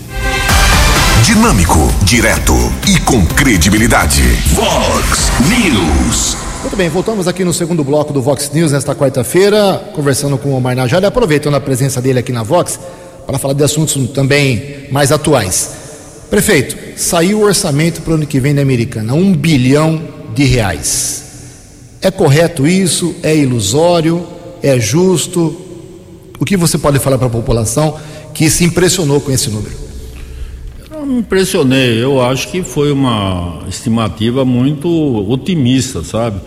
Dinâmico, 1.26 1.80
direto 2.04 2.54
e 2.88 3.00
com 3.00 3.26
credibilidade. 3.26 4.22
Vox 4.54 5.32
News. 5.50 6.38
Muito 6.62 6.78
bem, 6.78 6.90
voltamos 6.90 7.28
aqui 7.28 7.44
no 7.44 7.54
segundo 7.54 7.84
bloco 7.84 8.14
do 8.14 8.22
Vox 8.22 8.52
News 8.54 8.72
nesta 8.72 8.96
quarta-feira, 8.96 9.92
conversando 9.94 10.38
com 10.38 10.50
o 10.50 10.56
Omar 10.58 10.76
Najari, 10.76 11.06
aproveitando 11.06 11.56
a 11.56 11.62
presença 11.62 12.02
dele 12.02 12.20
aqui 12.20 12.32
na 12.32 12.44
Vox, 12.44 12.80
para 13.26 13.38
falar 13.38 13.54
de 13.54 13.64
assuntos 13.64 13.96
também 14.10 14.88
mais 14.92 15.12
atuais. 15.12 15.85
Prefeito, 16.30 16.76
saiu 16.98 17.40
o 17.40 17.44
orçamento 17.44 18.02
para 18.02 18.12
o 18.12 18.16
ano 18.16 18.26
que 18.26 18.40
vem 18.40 18.54
da 18.54 18.62
Americana, 18.62 19.14
um 19.14 19.34
bilhão 19.34 20.02
de 20.34 20.44
reais. 20.44 21.24
É 22.02 22.12
correto 22.12 22.68
isso? 22.68 23.16
É 23.24 23.36
ilusório? 23.36 24.26
É 24.62 24.80
justo? 24.80 25.56
O 26.40 26.46
que 26.46 26.58
você 26.58 26.78
pode 26.78 27.00
falar 27.00 27.18
para 27.18 27.28
a 27.28 27.32
população 27.32 27.98
que 28.34 28.50
se 28.50 28.64
impressionou 28.66 29.22
com 29.22 29.32
esse 29.32 29.50
número? 29.50 29.76
Eu 30.92 31.06
me 31.06 31.20
impressionei, 31.20 32.04
eu 32.04 32.22
acho 32.22 32.50
que 32.50 32.64
foi 32.64 32.92
uma 32.92 33.60
estimativa 33.70 34.44
muito 34.44 34.90
otimista, 35.30 36.04
sabe? 36.04 36.42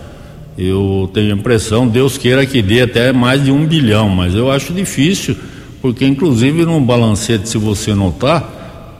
Eu 0.57 1.09
tenho 1.15 1.33
a 1.33 1.37
impressão, 1.37 1.87
Deus 1.87 2.19
queira 2.19 2.45
que 2.45 2.61
dê 2.61 2.83
até 2.83 3.13
mais 3.13 3.45
de 3.45 3.53
um 3.53 3.65
bilhão, 3.65 4.09
mas 4.09 4.35
eu 4.35 4.51
acho 4.51 4.73
difícil, 4.73 5.37
porque 5.81 6.05
inclusive 6.05 6.65
no 6.65 6.81
balancete, 6.81 7.49
se 7.49 7.57
você 7.57 7.95
notar, 7.95 8.58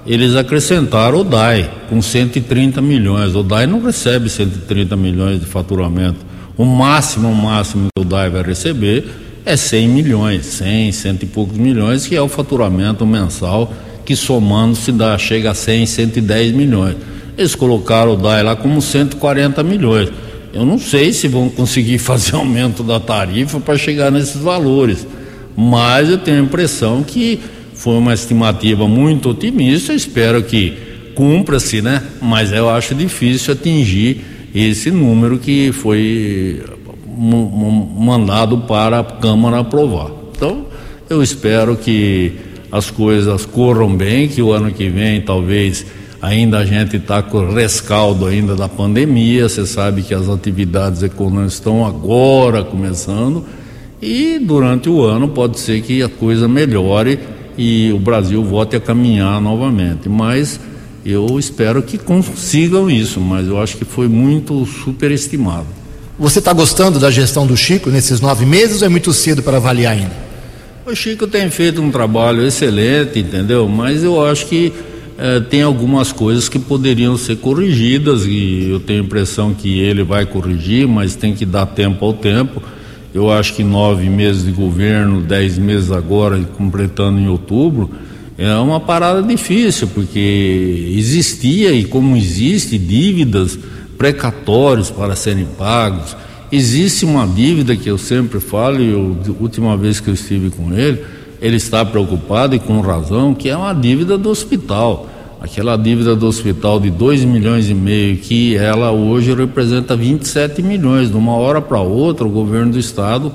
eles 0.09 0.35
acrescentaram 0.35 1.21
o 1.21 1.25
DAI 1.25 1.71
com 1.91 2.01
130 2.01 2.81
milhões. 2.81 3.35
O 3.35 3.43
DAI 3.43 3.67
não 3.67 3.83
recebe 3.83 4.31
130 4.31 4.97
milhões 4.97 5.39
de 5.39 5.45
faturamento. 5.45 6.25
O 6.57 6.65
máximo, 6.65 7.29
o 7.29 7.35
máximo 7.35 7.89
que 7.95 8.03
o 8.03 8.05
DAI 8.07 8.31
vai 8.31 8.43
receber 8.43 9.07
é 9.45 9.55
100 9.55 9.89
milhões, 9.89 10.47
100, 10.47 10.93
cento 10.93 11.23
e 11.25 11.27
poucos 11.27 11.59
milhões, 11.59 12.07
que 12.07 12.17
é 12.17 12.23
o 12.23 12.29
faturamento 12.29 13.07
mensal 13.07 13.71
que 14.07 14.17
somando 14.17 14.75
se 14.75 14.91
dá, 14.91 15.19
chega 15.19 15.51
a 15.51 15.55
100, 15.55 15.85
110 15.85 16.53
milhões. 16.53 16.97
Eles 17.37 17.55
colocaram 17.55 18.15
o 18.15 18.17
DAI 18.17 18.43
lá 18.43 18.57
como 18.57 18.81
140 18.81 19.63
milhões. 19.63 20.09
Eu 20.55 20.65
não 20.65 20.79
sei 20.79 21.13
se 21.13 21.29
vão 21.29 21.51
conseguir 21.51 21.99
fazer 22.01 22.35
aumento 22.35 22.83
da 22.83 22.99
tarifa 22.99 23.61
para 23.61 23.77
chegar 23.77 24.11
nesses 24.11 24.41
valores, 24.41 25.07
mas 25.55 26.09
eu 26.09 26.17
tenho 26.17 26.39
a 26.39 26.45
impressão 26.45 27.03
que 27.03 27.39
foi 27.79 27.97
uma 27.97 28.13
estimativa 28.13 28.89
muito 28.89 29.31
otimista. 29.31 29.95
Espero 29.95 30.43
que 30.43 30.77
cumpra-se, 31.15 31.81
né? 31.81 32.03
Mas 32.21 32.53
eu 32.53 32.69
acho 32.69 32.93
difícil 32.93 33.55
atingir 33.55 34.21
esse 34.53 34.91
número 34.91 35.39
que 35.39 35.71
foi 35.71 36.61
mandado 37.97 38.59
para 38.59 38.99
a 38.99 39.05
Câmara 39.05 39.61
aprovar. 39.61 40.11
Então, 40.37 40.67
eu 41.09 41.23
espero 41.23 41.77
que 41.77 42.33
as 42.71 42.91
coisas 42.91 43.47
corram 43.47 43.95
bem, 43.95 44.27
que 44.27 44.43
o 44.43 44.53
ano 44.53 44.73
que 44.73 44.89
vem 44.89 45.21
talvez 45.21 45.87
ainda 46.21 46.59
a 46.59 46.67
gente 46.67 46.97
está 46.97 47.23
com 47.23 47.49
rescaldo 47.53 48.27
ainda 48.27 48.57
da 48.57 48.69
pandemia, 48.69 49.49
você 49.49 49.65
sabe 49.65 50.03
que 50.03 50.13
as 50.13 50.29
atividades 50.29 51.05
econômicas 51.05 51.55
estão 51.55 51.87
agora 51.87 52.65
começando 52.65 53.45
e 54.03 54.41
durante 54.41 54.89
o 54.89 55.01
ano 55.03 55.29
pode 55.29 55.61
ser 55.61 55.81
que 55.83 56.03
a 56.03 56.09
coisa 56.09 56.49
melhore 56.49 57.38
e 57.59 57.93
o 57.93 57.99
Brasil 57.99 58.43
volte 58.45 58.77
a 58.77 58.81
caminhar 58.81 59.41
novamente, 59.41 60.09
mas 60.09 60.61
eu 61.05 61.39
espero 61.39 61.83
que 61.83 61.99
consigam 61.99 62.89
isso, 62.89 63.21
mas 63.21 63.49
eu 63.49 63.61
acho 63.61 63.77
que 63.77 63.85
foi 63.85 64.07
muito 64.07 64.65
superestimado. 64.65 65.67
Você 66.19 66.39
está 66.39 66.53
gostando 66.53 67.01
da 67.01 67.11
gestão 67.11 67.47
do 67.47 67.57
Chico 67.57 67.91
nesses 67.91 68.21
nove 68.21 68.47
meses 68.47 68.81
ou 68.81 68.87
é 68.87 68.89
muito 68.89 69.13
cedo 69.13 69.43
para 69.43 69.57
avaliar 69.57 69.95
ainda? 69.95 70.29
O 70.87 70.95
Chico 70.95 71.27
tem 71.27 71.51
feito 71.51 71.83
um 71.83 71.91
trabalho 71.91 72.47
excelente, 72.47 73.19
entendeu? 73.19 73.69
Mas 73.69 74.03
eu 74.03 74.25
acho 74.25 74.47
que 74.47 74.73
eh, 75.19 75.41
tem 75.41 75.63
algumas 75.63 76.13
coisas 76.13 76.49
que 76.49 76.59
poderiam 76.59 77.17
ser 77.17 77.37
corrigidas 77.37 78.25
e 78.25 78.69
eu 78.71 78.79
tenho 78.79 79.03
a 79.03 79.05
impressão 79.05 79.53
que 79.53 79.81
ele 79.81 80.05
vai 80.05 80.25
corrigir, 80.25 80.87
mas 80.87 81.17
tem 81.17 81.35
que 81.35 81.45
dar 81.45 81.67
tempo 81.67 82.05
ao 82.05 82.13
tempo. 82.13 82.63
Eu 83.19 83.31
acho 83.31 83.55
que 83.55 83.65
nove 83.65 84.09
meses 84.09 84.45
de 84.45 84.53
governo, 84.53 85.21
dez 85.21 85.59
meses 85.59 85.91
agora, 85.91 86.39
completando 86.57 87.19
em 87.19 87.29
outubro, 87.29 87.91
é 88.37 88.55
uma 88.55 88.79
parada 88.79 89.23
difícil, 89.23 89.89
porque 89.89 90.95
existia 90.97 91.73
e 91.73 91.85
como 91.85 92.17
existe 92.17 92.79
dívidas 92.79 93.59
precatórios 93.97 94.91
para 94.91 95.17
serem 95.17 95.47
pagos 95.59 96.17
Existe 96.51 97.05
uma 97.05 97.27
dívida 97.27 97.77
que 97.77 97.91
eu 97.91 97.99
sempre 97.99 98.41
falo, 98.41 98.81
e 98.81 98.95
a 98.95 99.33
última 99.39 99.77
vez 99.77 100.01
que 100.01 100.09
eu 100.09 100.15
estive 100.15 100.49
com 100.49 100.73
ele, 100.73 101.05
ele 101.43 101.57
está 101.57 101.85
preocupado 101.85 102.55
e 102.55 102.59
com 102.59 102.81
razão, 102.81 103.35
que 103.35 103.51
é 103.51 103.57
uma 103.57 103.75
dívida 103.75 104.17
do 104.17 104.31
hospital. 104.31 105.07
Aquela 105.41 105.77
dívida 105.77 106.17
do 106.17 106.27
hospital 106.27 106.81
de 106.81 106.91
2 106.91 107.25
milhões 107.25 107.71
e 107.71 107.75
meio, 107.75 108.17
que 108.17 108.57
ela 108.57 108.91
hoje 108.91 109.33
representa 109.33 109.97
27 109.97 110.61
milhões. 110.63 111.11
De 111.11 111.17
uma 111.17 111.37
hora 111.37 111.61
para 111.61 111.81
outra, 111.81 112.27
o 112.27 112.31
governo 112.31 112.73
do 112.73 112.79
estado 112.79 113.33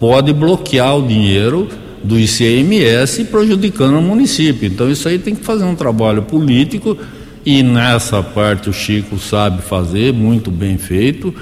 pode 0.00 0.32
bloquear 0.32 0.96
o 0.96 1.06
dinheiro 1.06 1.68
do 2.02 2.18
ICMS 2.18 3.24
prejudicando 3.24 3.98
o 3.98 4.02
município. 4.02 4.66
Então 4.66 4.90
isso 4.90 5.06
aí 5.06 5.18
tem 5.18 5.34
que 5.34 5.44
fazer 5.44 5.64
um 5.64 5.74
trabalho 5.74 6.22
político 6.22 6.96
e 7.44 7.62
nessa 7.62 8.22
parte 8.22 8.70
o 8.70 8.72
Chico 8.72 9.18
sabe 9.18 9.62
fazer, 9.62 10.12
muito 10.12 10.50
bem 10.50 10.78
feito 10.78 11.34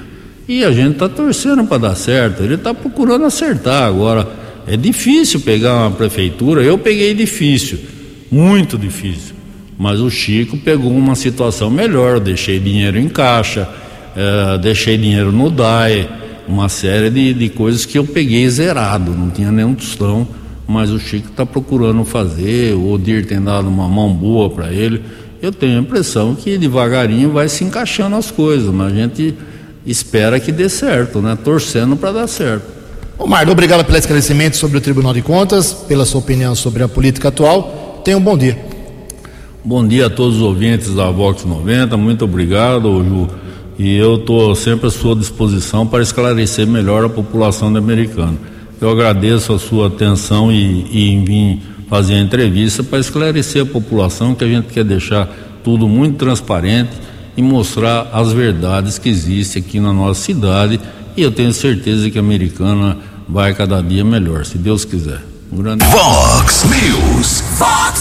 e 0.48 0.64
a 0.64 0.72
gente 0.72 0.94
está 0.94 1.08
torcendo 1.08 1.64
para 1.64 1.78
dar 1.78 1.94
certo. 1.94 2.42
Ele 2.42 2.54
está 2.54 2.74
procurando 2.74 3.24
acertar. 3.24 3.84
Agora, 3.84 4.28
é 4.66 4.76
difícil 4.76 5.40
pegar 5.40 5.74
uma 5.76 5.92
prefeitura. 5.92 6.62
Eu 6.62 6.76
peguei 6.76 7.14
difícil, 7.14 7.78
muito 8.30 8.76
difícil. 8.76 9.39
Mas 9.80 9.98
o 9.98 10.10
Chico 10.10 10.58
pegou 10.58 10.92
uma 10.92 11.14
situação 11.14 11.70
melhor. 11.70 12.20
Deixei 12.20 12.60
dinheiro 12.60 12.98
em 12.98 13.08
caixa, 13.08 13.66
é, 14.14 14.58
deixei 14.58 14.98
dinheiro 14.98 15.32
no 15.32 15.50
DAE, 15.50 16.06
uma 16.46 16.68
série 16.68 17.08
de, 17.08 17.32
de 17.32 17.48
coisas 17.48 17.86
que 17.86 17.96
eu 17.96 18.04
peguei 18.04 18.46
zerado, 18.50 19.12
não 19.12 19.30
tinha 19.30 19.50
nenhum 19.50 19.74
tostão. 19.74 20.28
Mas 20.68 20.90
o 20.90 20.98
Chico 20.98 21.30
está 21.30 21.46
procurando 21.46 22.04
fazer. 22.04 22.74
O 22.74 22.92
Odir 22.92 23.24
tem 23.24 23.40
dado 23.40 23.68
uma 23.68 23.88
mão 23.88 24.12
boa 24.12 24.50
para 24.50 24.70
ele. 24.70 25.02
Eu 25.40 25.50
tenho 25.50 25.78
a 25.78 25.80
impressão 25.80 26.34
que 26.34 26.58
devagarinho 26.58 27.32
vai 27.32 27.48
se 27.48 27.64
encaixando 27.64 28.16
as 28.16 28.30
coisas, 28.30 28.68
mas 28.70 28.92
a 28.92 28.94
gente 28.94 29.34
espera 29.86 30.38
que 30.38 30.52
dê 30.52 30.68
certo, 30.68 31.22
né? 31.22 31.38
Torcendo 31.42 31.96
para 31.96 32.12
dar 32.12 32.26
certo. 32.26 32.66
Ô 33.18 33.26
Marlon, 33.26 33.52
obrigado 33.52 33.82
pelo 33.82 33.96
esclarecimento 33.96 34.58
sobre 34.58 34.76
o 34.76 34.80
Tribunal 34.80 35.14
de 35.14 35.22
Contas, 35.22 35.72
pela 35.72 36.04
sua 36.04 36.20
opinião 36.20 36.54
sobre 36.54 36.82
a 36.82 36.88
política 36.88 37.28
atual. 37.28 38.02
Tenha 38.04 38.18
um 38.18 38.22
bom 38.22 38.36
dia. 38.36 38.69
Bom 39.62 39.86
dia 39.86 40.06
a 40.06 40.10
todos 40.10 40.36
os 40.36 40.42
ouvintes 40.42 40.94
da 40.94 41.10
Vox 41.10 41.44
90, 41.44 41.94
muito 41.98 42.24
obrigado, 42.24 43.04
Ju. 43.04 43.28
E 43.78 43.94
eu 43.94 44.16
estou 44.16 44.54
sempre 44.54 44.86
à 44.86 44.90
sua 44.90 45.14
disposição 45.14 45.86
para 45.86 46.02
esclarecer 46.02 46.66
melhor 46.66 47.04
a 47.04 47.10
população 47.10 47.74
americana. 47.76 48.38
Eu 48.80 48.90
agradeço 48.90 49.52
a 49.52 49.58
sua 49.58 49.88
atenção 49.88 50.50
e, 50.50 50.86
e 50.90 51.10
em 51.10 51.24
vir 51.24 51.62
fazer 51.90 52.14
a 52.14 52.20
entrevista 52.20 52.82
para 52.82 53.00
esclarecer 53.00 53.62
a 53.62 53.66
população 53.66 54.34
que 54.34 54.44
a 54.44 54.48
gente 54.48 54.68
quer 54.68 54.84
deixar 54.84 55.28
tudo 55.62 55.86
muito 55.86 56.16
transparente 56.16 56.92
e 57.36 57.42
mostrar 57.42 58.08
as 58.14 58.32
verdades 58.32 58.98
que 58.98 59.10
existem 59.10 59.62
aqui 59.62 59.78
na 59.78 59.92
nossa 59.92 60.22
cidade. 60.22 60.80
E 61.14 61.20
eu 61.20 61.30
tenho 61.30 61.52
certeza 61.52 62.08
que 62.08 62.16
a 62.16 62.22
americana 62.22 62.96
vai 63.28 63.52
cada 63.52 63.82
dia 63.82 64.04
melhor, 64.04 64.46
se 64.46 64.56
Deus 64.56 64.86
quiser. 64.86 65.22
Um 65.52 65.58
grande 65.58 65.84
Vox 65.84 66.64
News. 66.64 67.42
Vox 67.58 68.00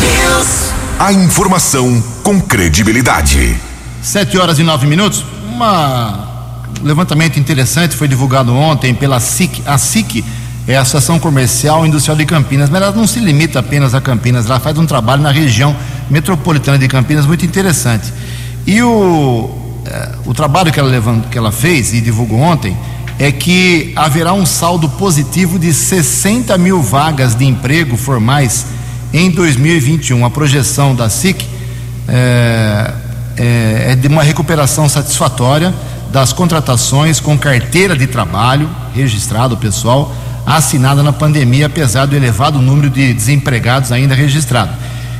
News. 0.00 0.73
A 0.98 1.12
informação 1.12 2.02
com 2.22 2.40
credibilidade. 2.40 3.56
Sete 4.00 4.38
horas 4.38 4.60
e 4.60 4.62
nove 4.62 4.86
minutos. 4.86 5.24
Um 5.44 6.86
levantamento 6.86 7.38
interessante 7.38 7.96
foi 7.96 8.06
divulgado 8.06 8.54
ontem 8.54 8.94
pela 8.94 9.18
SIC. 9.18 9.60
A 9.66 9.76
SIC 9.76 10.24
é 10.68 10.76
a 10.76 10.82
Associação 10.82 11.18
Comercial 11.18 11.84
e 11.84 11.88
Industrial 11.88 12.16
de 12.16 12.24
Campinas, 12.24 12.70
mas 12.70 12.80
ela 12.80 12.92
não 12.92 13.08
se 13.08 13.18
limita 13.18 13.58
apenas 13.58 13.92
a 13.92 14.00
Campinas, 14.00 14.46
ela 14.46 14.60
faz 14.60 14.78
um 14.78 14.86
trabalho 14.86 15.20
na 15.20 15.32
região 15.32 15.76
metropolitana 16.08 16.78
de 16.78 16.86
Campinas 16.86 17.26
muito 17.26 17.44
interessante. 17.44 18.12
E 18.64 18.80
o, 18.80 19.50
é, 19.84 20.10
o 20.24 20.32
trabalho 20.32 20.72
que 20.72 20.78
ela, 20.78 20.88
levant, 20.88 21.24
que 21.28 21.36
ela 21.36 21.50
fez 21.50 21.92
e 21.92 22.00
divulgou 22.00 22.38
ontem 22.38 22.74
é 23.18 23.32
que 23.32 23.92
haverá 23.96 24.32
um 24.32 24.46
saldo 24.46 24.88
positivo 24.90 25.58
de 25.58 25.74
60 25.74 26.56
mil 26.56 26.80
vagas 26.80 27.34
de 27.34 27.44
emprego 27.44 27.96
formais 27.96 28.64
em 29.14 29.30
2021. 29.30 30.26
A 30.26 30.30
projeção 30.30 30.94
da 30.94 31.08
SIC 31.08 31.46
é, 32.08 32.92
é, 33.36 33.86
é 33.92 33.96
de 33.96 34.08
uma 34.08 34.24
recuperação 34.24 34.88
satisfatória 34.88 35.72
das 36.12 36.32
contratações 36.32 37.20
com 37.20 37.38
carteira 37.38 37.96
de 37.96 38.06
trabalho 38.08 38.68
registrado 38.94 39.56
pessoal 39.56 40.14
assinada 40.44 41.02
na 41.02 41.12
pandemia, 41.12 41.66
apesar 41.66 42.06
do 42.06 42.14
elevado 42.14 42.60
número 42.60 42.90
de 42.90 43.14
desempregados 43.14 43.90
ainda 43.90 44.14
registrado. 44.14 44.72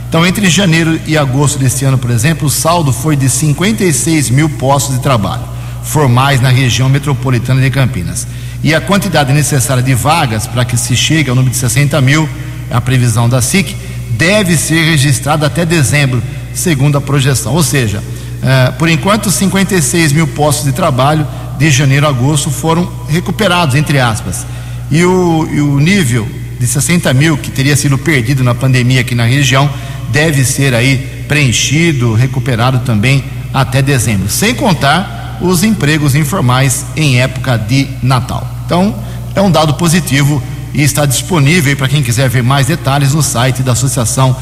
Então, 0.09 0.27
entre 0.27 0.49
janeiro 0.51 1.01
e 1.07 1.17
agosto 1.17 1.59
deste 1.59 1.85
ano, 1.85 1.97
por 1.97 2.11
exemplo, 2.11 2.47
o 2.47 2.51
saldo 2.51 2.93
foi 2.93 3.17
de 3.17 3.29
56 3.29 4.31
mil 4.31 4.49
postos 4.51 4.95
de 4.97 5.01
trabalho 5.01 5.55
formais 5.83 6.41
na 6.41 6.49
região 6.49 6.89
metropolitana 6.89 7.61
de 7.61 7.71
Campinas. 7.71 8.27
E 8.63 8.75
a 8.75 8.81
quantidade 8.81 9.33
necessária 9.33 9.83
de 9.83 9.95
vagas 9.95 10.47
para 10.47 10.65
que 10.65 10.77
se 10.77 10.97
chegue 10.97 11.29
ao 11.29 11.37
número 11.37 11.53
de 11.53 11.59
60 11.59 12.01
mil, 12.01 12.29
a 12.71 12.81
previsão 12.81 13.29
da 13.29 13.43
SIC, 13.43 13.77
deve 14.17 14.57
ser 14.57 14.83
registrada 14.85 15.47
até 15.47 15.65
dezembro, 15.65 16.23
segundo 16.55 16.99
a 16.99 17.01
projeção. 17.01 17.55
Ou 17.55 17.63
seja, 17.63 18.03
eh, 18.43 18.73
por 18.79 18.89
enquanto, 18.89 19.31
56 19.31 20.13
mil 20.13 20.27
postos 20.29 20.65
de 20.65 20.73
trabalho 20.73 21.27
de 21.59 21.71
janeiro 21.71 22.07
a 22.07 22.11
agosto 22.11 22.51
foram 22.51 22.91
recuperados, 23.09 23.75
entre 23.75 23.99
aspas. 24.01 24.47
E 24.91 25.05
o, 25.05 25.49
e 25.51 25.61
o 25.61 25.79
nível 25.79 26.29
de 26.59 26.67
60 26.67 27.13
mil 27.15 27.37
que 27.37 27.51
teria 27.51 27.77
sido 27.77 27.99
perdido 27.99 28.45
na 28.45 28.55
pandemia 28.55 29.01
aqui 29.01 29.15
na 29.15 29.25
região 29.25 29.69
deve 30.13 30.45
ser 30.45 30.75
aí 30.75 31.25
preenchido, 31.27 32.15
recuperado 32.15 32.81
também 32.81 33.25
até 33.53 33.83
dezembro. 33.83 34.29
Sem 34.29 34.55
contar 34.55 35.39
os 35.41 35.63
empregos 35.63 36.15
informais 36.15 36.85
em 36.97 37.21
época 37.21 37.57
de 37.57 37.89
Natal. 38.03 38.49
Então, 38.67 38.95
é 39.35 39.41
um 39.41 39.51
dado 39.51 39.75
positivo 39.75 40.43
e 40.75 40.83
está 40.83 41.07
disponível 41.07 41.77
para 41.77 41.89
quem 41.89 42.03
quiser 42.03 42.29
ver 42.29 42.43
mais 42.43 42.67
detalhes 42.67 43.15
no 43.15 43.23
site 43.23 43.63
da 43.63 43.73
Associação 43.73 44.37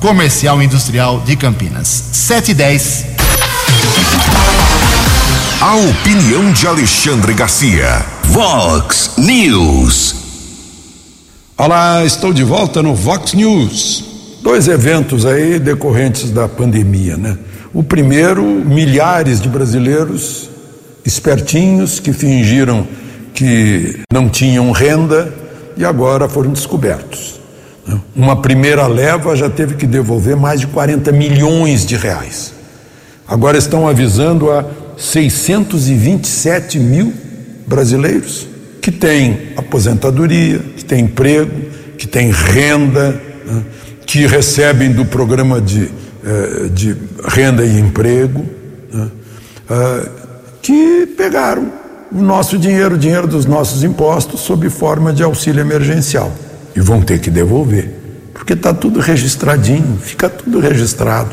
Comercial 0.00 0.60
e 0.60 0.64
Industrial 0.66 1.20
de 1.20 1.36
Campinas. 1.36 1.86
710. 2.12 3.06
A 5.60 5.76
opinião 5.76 6.52
de 6.52 6.66
Alexandre 6.66 7.32
Garcia. 7.32 8.04
Vox 8.24 9.12
News. 9.16 10.16
Olá, 11.56 12.04
estou 12.04 12.32
de 12.32 12.42
volta 12.42 12.82
no 12.82 12.94
Vox 12.94 13.32
News. 13.32 14.04
Dois 14.42 14.66
eventos 14.68 15.24
aí 15.24 15.58
decorrentes 15.58 16.30
da 16.30 16.48
pandemia, 16.48 17.16
né? 17.16 17.38
O 17.72 17.82
primeiro, 17.82 18.42
milhares 18.42 19.40
de 19.40 19.48
brasileiros 19.48 20.50
espertinhos 21.04 22.00
que 22.00 22.12
fingiram 22.12 22.86
que 23.32 24.00
não 24.12 24.28
tinham 24.28 24.70
renda 24.72 25.45
e 25.76 25.84
agora 25.84 26.28
foram 26.28 26.52
descobertos. 26.52 27.40
Né? 27.86 28.00
Uma 28.14 28.40
primeira 28.40 28.86
leva 28.86 29.36
já 29.36 29.50
teve 29.50 29.74
que 29.74 29.86
devolver 29.86 30.36
mais 30.36 30.60
de 30.60 30.66
40 30.68 31.12
milhões 31.12 31.84
de 31.84 31.96
reais. 31.96 32.52
Agora 33.28 33.58
estão 33.58 33.88
avisando 33.88 34.50
a 34.50 34.64
627 34.96 36.78
mil 36.78 37.12
brasileiros 37.66 38.46
que 38.80 38.90
têm 38.92 39.52
aposentadoria, 39.56 40.58
que 40.58 40.84
têm 40.84 41.04
emprego, 41.04 41.50
que 41.98 42.06
têm 42.06 42.30
renda, 42.30 43.20
né? 43.44 43.62
que 44.06 44.26
recebem 44.26 44.92
do 44.92 45.04
programa 45.04 45.60
de 45.60 45.90
eh, 46.28 46.68
de 46.72 46.96
renda 47.24 47.64
e 47.64 47.78
emprego, 47.78 48.44
né, 48.92 49.08
eh, 49.70 50.08
que 50.60 51.06
pegaram 51.16 51.70
o 52.16 52.22
nosso 52.22 52.58
dinheiro, 52.58 52.94
o 52.94 52.98
dinheiro 52.98 53.26
dos 53.26 53.44
nossos 53.44 53.84
impostos, 53.84 54.40
sob 54.40 54.68
forma 54.70 55.12
de 55.12 55.22
auxílio 55.22 55.60
emergencial. 55.60 56.32
E 56.74 56.80
vão 56.80 57.00
ter 57.02 57.20
que 57.20 57.30
devolver, 57.30 57.90
porque 58.32 58.52
está 58.52 58.72
tudo 58.72 59.00
registradinho, 59.00 59.98
fica 59.98 60.28
tudo 60.28 60.58
registrado. 60.58 61.30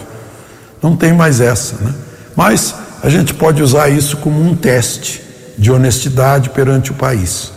Não 0.81 0.95
tem 0.95 1.13
mais 1.13 1.39
essa, 1.41 1.75
né? 1.81 1.93
Mas 2.35 2.75
a 3.01 3.09
gente 3.09 3.33
pode 3.33 3.61
usar 3.61 3.89
isso 3.89 4.17
como 4.17 4.41
um 4.41 4.55
teste 4.55 5.21
de 5.57 5.71
honestidade 5.71 6.49
perante 6.49 6.91
o 6.91 6.95
país. 6.95 7.51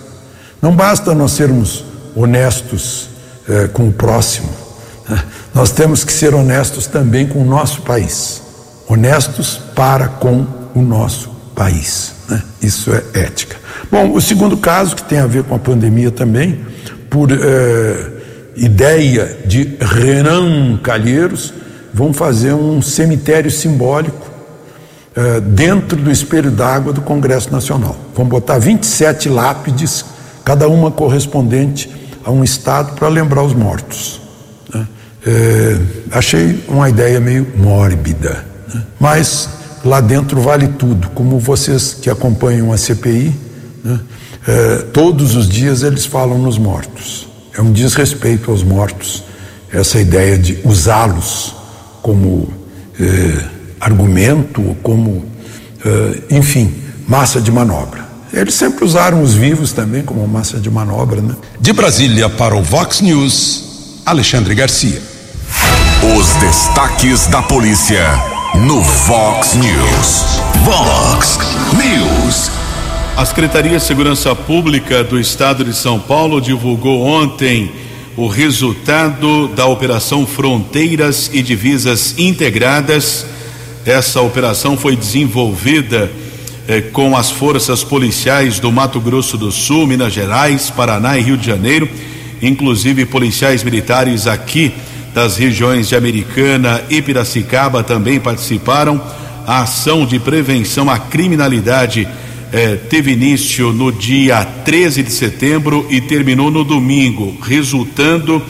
Não 0.60 0.74
basta 0.74 1.14
nós 1.14 1.32
sermos 1.32 1.84
honestos 2.14 3.08
eh, 3.48 3.68
com 3.72 3.88
o 3.88 3.92
próximo, 3.92 4.48
nós 5.54 5.70
temos 5.70 6.04
que 6.04 6.12
ser 6.12 6.34
honestos 6.34 6.86
também 6.86 7.26
com 7.26 7.40
o 7.40 7.44
nosso 7.44 7.82
país. 7.82 8.42
Honestos 8.88 9.60
para 9.74 10.08
com 10.08 10.46
o 10.74 10.82
nosso 10.82 11.30
país. 11.54 12.15
Né? 12.28 12.42
Isso 12.62 12.92
é 12.92 13.02
ética. 13.14 13.56
Bom, 13.90 14.12
o 14.12 14.20
segundo 14.20 14.56
caso, 14.56 14.96
que 14.96 15.04
tem 15.04 15.18
a 15.18 15.26
ver 15.26 15.44
com 15.44 15.54
a 15.54 15.58
pandemia 15.58 16.10
também, 16.10 16.60
por 17.08 17.30
eh, 17.30 18.10
ideia 18.56 19.38
de 19.44 19.76
Renan 19.80 20.78
Calheiros, 20.78 21.52
vão 21.92 22.12
fazer 22.12 22.52
um 22.52 22.82
cemitério 22.82 23.50
simbólico 23.50 24.26
eh, 25.14 25.40
dentro 25.40 25.96
do 25.96 26.10
espelho 26.10 26.50
d'água 26.50 26.92
do 26.92 27.00
Congresso 27.00 27.50
Nacional. 27.52 27.96
Vão 28.14 28.26
botar 28.26 28.58
27 28.58 29.28
lápides, 29.28 30.04
cada 30.44 30.68
uma 30.68 30.90
correspondente 30.90 31.90
a 32.24 32.30
um 32.30 32.42
estado, 32.42 32.94
para 32.96 33.08
lembrar 33.08 33.42
os 33.42 33.54
mortos. 33.54 34.20
Né? 34.74 34.86
É, 35.24 35.78
achei 36.10 36.62
uma 36.68 36.90
ideia 36.90 37.20
meio 37.20 37.46
mórbida, 37.56 38.44
né? 38.74 38.82
mas 38.98 39.48
lá 39.86 40.00
dentro 40.00 40.40
vale 40.40 40.68
tudo. 40.68 41.08
Como 41.10 41.38
vocês 41.38 41.94
que 41.94 42.10
acompanham 42.10 42.72
a 42.72 42.76
CPI, 42.76 43.34
né? 43.82 44.00
é, 44.46 44.76
todos 44.92 45.34
os 45.36 45.48
dias 45.48 45.82
eles 45.82 46.04
falam 46.04 46.38
nos 46.38 46.58
mortos. 46.58 47.28
É 47.56 47.62
um 47.62 47.72
desrespeito 47.72 48.50
aos 48.50 48.62
mortos 48.62 49.24
essa 49.72 49.98
ideia 49.98 50.38
de 50.38 50.58
usá-los 50.64 51.54
como 52.02 52.48
é, 53.00 53.44
argumento, 53.80 54.76
como, 54.82 55.24
é, 55.84 56.36
enfim, 56.36 56.74
massa 57.06 57.40
de 57.40 57.50
manobra. 57.50 58.06
Eles 58.32 58.54
sempre 58.54 58.84
usaram 58.84 59.22
os 59.22 59.34
vivos 59.34 59.72
também 59.72 60.02
como 60.02 60.26
massa 60.26 60.58
de 60.58 60.70
manobra, 60.70 61.20
né? 61.20 61.34
De 61.60 61.72
Brasília 61.72 62.28
para 62.28 62.54
o 62.54 62.62
Vox 62.62 63.00
News, 63.00 64.02
Alexandre 64.04 64.54
Garcia. 64.54 65.00
Os 66.16 66.34
destaques 66.34 67.26
da 67.28 67.40
polícia 67.42 68.35
no 68.64 68.80
Vox 68.80 69.54
News. 69.54 70.40
Vox 70.64 71.38
News. 71.74 72.50
A 73.16 73.24
Secretaria 73.24 73.78
de 73.78 73.84
Segurança 73.84 74.34
Pública 74.34 75.04
do 75.04 75.20
Estado 75.20 75.64
de 75.64 75.74
São 75.74 75.98
Paulo 76.00 76.40
divulgou 76.40 77.02
ontem 77.02 77.70
o 78.16 78.26
resultado 78.26 79.48
da 79.48 79.66
Operação 79.66 80.26
Fronteiras 80.26 81.30
e 81.32 81.42
Divisas 81.42 82.18
Integradas. 82.18 83.26
Essa 83.84 84.22
operação 84.22 84.76
foi 84.76 84.96
desenvolvida 84.96 86.10
eh, 86.66 86.80
com 86.80 87.16
as 87.16 87.30
forças 87.30 87.84
policiais 87.84 88.58
do 88.58 88.72
Mato 88.72 89.00
Grosso 89.00 89.36
do 89.36 89.52
Sul, 89.52 89.86
Minas 89.86 90.12
Gerais, 90.12 90.70
Paraná 90.70 91.18
e 91.18 91.22
Rio 91.22 91.36
de 91.36 91.46
Janeiro, 91.46 91.88
inclusive 92.40 93.04
policiais 93.04 93.62
militares 93.62 94.26
aqui 94.26 94.72
das 95.16 95.36
regiões 95.38 95.88
de 95.88 95.96
Americana 95.96 96.84
e 96.90 97.00
Piracicaba 97.00 97.82
também 97.82 98.20
participaram. 98.20 99.00
A 99.46 99.62
ação 99.62 100.04
de 100.04 100.18
prevenção 100.18 100.90
à 100.90 100.98
criminalidade 100.98 102.06
eh, 102.52 102.76
teve 102.90 103.12
início 103.12 103.72
no 103.72 103.90
dia 103.90 104.44
13 104.44 105.02
de 105.02 105.10
setembro 105.10 105.86
e 105.88 106.02
terminou 106.02 106.50
no 106.50 106.62
domingo, 106.62 107.34
resultando 107.40 108.42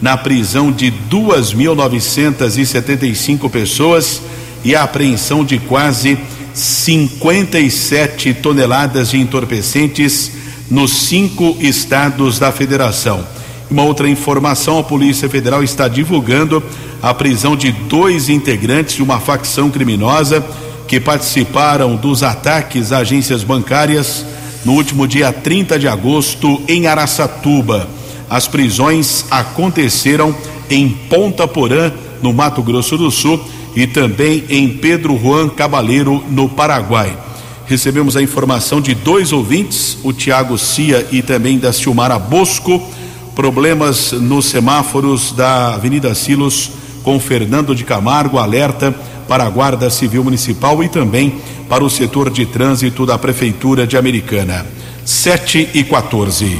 na 0.00 0.16
prisão 0.16 0.70
de 0.70 0.94
2.975 1.10 3.50
pessoas 3.50 4.22
e 4.62 4.76
a 4.76 4.84
apreensão 4.84 5.44
de 5.44 5.58
quase 5.58 6.16
57 6.54 8.32
toneladas 8.34 9.10
de 9.10 9.18
entorpecentes 9.18 10.30
nos 10.70 10.92
cinco 10.92 11.56
estados 11.58 12.38
da 12.38 12.52
federação. 12.52 13.41
Uma 13.72 13.84
outra 13.84 14.06
informação: 14.06 14.78
a 14.78 14.82
Polícia 14.82 15.30
Federal 15.30 15.64
está 15.64 15.88
divulgando 15.88 16.62
a 17.00 17.14
prisão 17.14 17.56
de 17.56 17.72
dois 17.72 18.28
integrantes 18.28 18.96
de 18.96 19.02
uma 19.02 19.18
facção 19.18 19.70
criminosa 19.70 20.44
que 20.86 21.00
participaram 21.00 21.96
dos 21.96 22.22
ataques 22.22 22.92
a 22.92 22.98
agências 22.98 23.42
bancárias 23.42 24.26
no 24.62 24.72
último 24.72 25.08
dia 25.08 25.32
30 25.32 25.78
de 25.78 25.88
agosto 25.88 26.60
em 26.68 26.86
Araçatuba. 26.86 27.88
As 28.28 28.46
prisões 28.46 29.24
aconteceram 29.30 30.36
em 30.68 30.90
Ponta 30.90 31.48
Porã, 31.48 31.90
no 32.20 32.30
Mato 32.30 32.62
Grosso 32.62 32.98
do 32.98 33.10
Sul, 33.10 33.42
e 33.74 33.86
também 33.86 34.44
em 34.50 34.68
Pedro 34.68 35.18
Juan 35.18 35.48
Cabaleiro, 35.48 36.22
no 36.28 36.46
Paraguai. 36.46 37.16
Recebemos 37.64 38.18
a 38.18 38.22
informação 38.22 38.82
de 38.82 38.94
dois 38.94 39.32
ouvintes, 39.32 39.96
o 40.02 40.12
Tiago 40.12 40.58
Cia 40.58 41.06
e 41.10 41.22
também 41.22 41.58
da 41.58 41.72
Silmara 41.72 42.18
Bosco 42.18 42.86
problemas 43.34 44.12
nos 44.12 44.46
semáforos 44.46 45.32
da 45.32 45.74
Avenida 45.74 46.14
Silos 46.14 46.70
com 47.02 47.18
Fernando 47.18 47.74
de 47.74 47.84
Camargo, 47.84 48.38
alerta 48.38 48.94
para 49.26 49.44
a 49.44 49.50
Guarda 49.50 49.90
Civil 49.90 50.22
Municipal 50.22 50.82
e 50.84 50.88
também 50.88 51.40
para 51.68 51.82
o 51.82 51.90
setor 51.90 52.30
de 52.30 52.46
trânsito 52.46 53.06
da 53.06 53.18
Prefeitura 53.18 53.86
de 53.86 53.96
Americana. 53.96 54.66
7 55.04 55.70
e 55.74 55.82
14. 55.82 56.58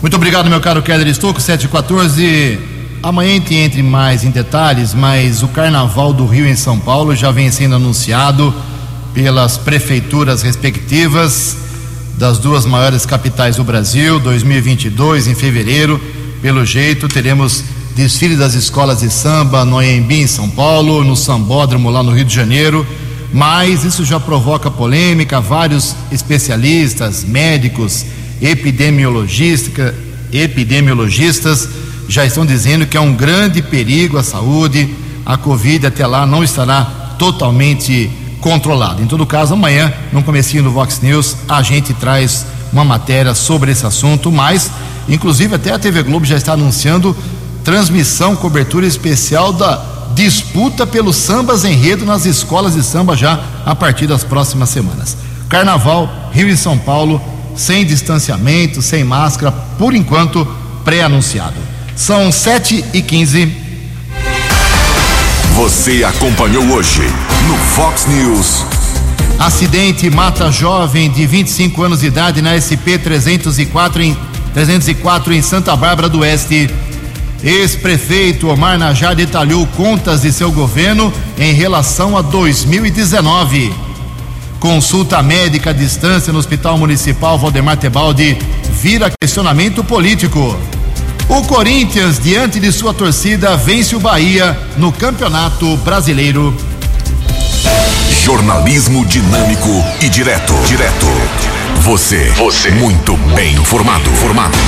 Muito 0.00 0.16
obrigado, 0.16 0.48
meu 0.48 0.60
caro 0.60 0.82
Keller 0.82 1.08
Estouco, 1.08 1.40
7 1.40 1.64
e 1.64 1.68
14. 1.68 2.58
amanhã 3.02 3.30
a 3.30 3.34
gente 3.34 3.54
entre 3.54 3.82
mais 3.82 4.22
em 4.22 4.30
detalhes, 4.30 4.94
mas 4.94 5.42
o 5.42 5.48
Carnaval 5.48 6.12
do 6.12 6.26
Rio 6.26 6.46
em 6.46 6.56
São 6.56 6.78
Paulo 6.78 7.16
já 7.16 7.30
vem 7.30 7.50
sendo 7.50 7.74
anunciado 7.76 8.54
pelas 9.12 9.56
prefeituras 9.56 10.42
respectivas 10.42 11.69
das 12.20 12.36
duas 12.36 12.66
maiores 12.66 13.06
capitais 13.06 13.56
do 13.56 13.64
Brasil, 13.64 14.20
2022 14.20 15.26
em 15.26 15.34
fevereiro. 15.34 15.98
Pelo 16.42 16.66
jeito, 16.66 17.08
teremos 17.08 17.64
desfile 17.96 18.36
das 18.36 18.52
escolas 18.52 19.00
de 19.00 19.08
samba 19.08 19.64
no 19.64 19.78
Anhembi, 19.78 20.20
em 20.20 20.26
São 20.26 20.50
Paulo, 20.50 21.02
no 21.02 21.16
Sambódromo 21.16 21.88
lá 21.88 22.02
no 22.02 22.12
Rio 22.12 22.26
de 22.26 22.34
Janeiro. 22.34 22.86
Mas 23.32 23.84
isso 23.84 24.04
já 24.04 24.20
provoca 24.20 24.70
polêmica. 24.70 25.40
Vários 25.40 25.96
especialistas, 26.12 27.24
médicos, 27.24 28.04
epidemiologista, 28.42 29.94
epidemiologistas 30.30 31.70
já 32.06 32.26
estão 32.26 32.44
dizendo 32.44 32.84
que 32.84 32.98
é 32.98 33.00
um 33.00 33.14
grande 33.14 33.62
perigo 33.62 34.18
à 34.18 34.22
saúde. 34.22 34.94
A 35.24 35.38
Covid 35.38 35.86
até 35.86 36.06
lá 36.06 36.26
não 36.26 36.44
estará 36.44 36.84
totalmente 37.18 38.10
controlada. 38.40 39.02
Em 39.02 39.06
todo 39.06 39.26
caso, 39.26 39.54
amanhã, 39.54 39.92
no 40.12 40.22
comecinho 40.22 40.62
do 40.62 40.70
Vox 40.70 41.00
News, 41.00 41.36
a 41.48 41.62
gente 41.62 41.94
traz 41.94 42.46
uma 42.72 42.84
matéria 42.84 43.34
sobre 43.34 43.72
esse 43.72 43.86
assunto, 43.86 44.30
mas, 44.30 44.70
inclusive, 45.08 45.54
até 45.54 45.72
a 45.72 45.78
TV 45.78 46.02
Globo 46.02 46.24
já 46.24 46.36
está 46.36 46.52
anunciando 46.52 47.16
transmissão, 47.64 48.34
cobertura 48.36 48.86
especial 48.86 49.52
da 49.52 49.84
disputa 50.14 50.86
pelos 50.86 51.16
sambas 51.16 51.64
enredo 51.64 52.04
nas 52.04 52.26
escolas 52.26 52.74
de 52.74 52.82
samba 52.82 53.16
já 53.16 53.40
a 53.64 53.74
partir 53.74 54.06
das 54.06 54.24
próximas 54.24 54.70
semanas. 54.70 55.16
Carnaval, 55.48 56.30
Rio 56.32 56.48
e 56.48 56.56
São 56.56 56.78
Paulo, 56.78 57.20
sem 57.54 57.84
distanciamento, 57.84 58.80
sem 58.80 59.04
máscara, 59.04 59.52
por 59.78 59.94
enquanto 59.94 60.46
pré-anunciado. 60.84 61.56
São 61.94 62.32
7 62.32 62.84
e 62.94 63.02
15 63.02 63.59
Você 65.60 66.02
acompanhou 66.02 66.64
hoje 66.72 67.02
no 67.46 67.54
Fox 67.54 68.06
News. 68.06 68.64
Acidente 69.38 70.08
mata 70.08 70.50
jovem 70.50 71.10
de 71.10 71.26
25 71.26 71.82
anos 71.82 72.00
de 72.00 72.06
idade 72.06 72.40
na 72.40 72.56
SP 72.56 72.96
304 72.96 74.00
em, 74.02 74.16
304 74.54 75.34
em 75.34 75.42
Santa 75.42 75.76
Bárbara 75.76 76.08
do 76.08 76.20
Oeste. 76.20 76.70
Ex-prefeito 77.44 78.48
Omar 78.48 78.78
Najar 78.78 79.14
detalhou 79.14 79.66
contas 79.76 80.22
de 80.22 80.32
seu 80.32 80.50
governo 80.50 81.12
em 81.36 81.52
relação 81.52 82.16
a 82.16 82.22
2019. 82.22 83.70
Consulta 84.58 85.22
médica 85.22 85.70
à 85.70 85.72
distância 85.74 86.32
no 86.32 86.38
Hospital 86.38 86.78
Municipal 86.78 87.38
Valdemar 87.38 87.76
Tebaldi 87.76 88.38
vira 88.80 89.12
questionamento 89.20 89.84
político. 89.84 90.58
O 91.30 91.42
Corinthians, 91.44 92.18
diante 92.18 92.58
de 92.58 92.72
sua 92.72 92.92
torcida, 92.92 93.56
vence 93.56 93.94
o 93.94 94.00
Bahia 94.00 94.58
no 94.76 94.90
Campeonato 94.90 95.76
Brasileiro. 95.76 96.52
Jornalismo 98.24 99.06
dinâmico 99.06 99.68
e 100.00 100.08
direto. 100.08 100.52
Direto. 100.66 101.06
Você. 101.82 102.30
Você. 102.30 102.72
Muito 102.72 103.16
bem 103.36 103.54
informado. 103.54 104.10
Formado. 104.16 104.58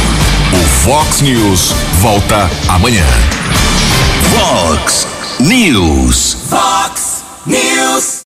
O 0.53 0.69
Fox 0.85 1.21
News 1.21 1.75
volta 2.01 2.49
amanhã. 2.69 3.07
Fox 4.31 5.09
News. 5.41 6.37
Fox 6.49 7.25
News. 7.45 8.21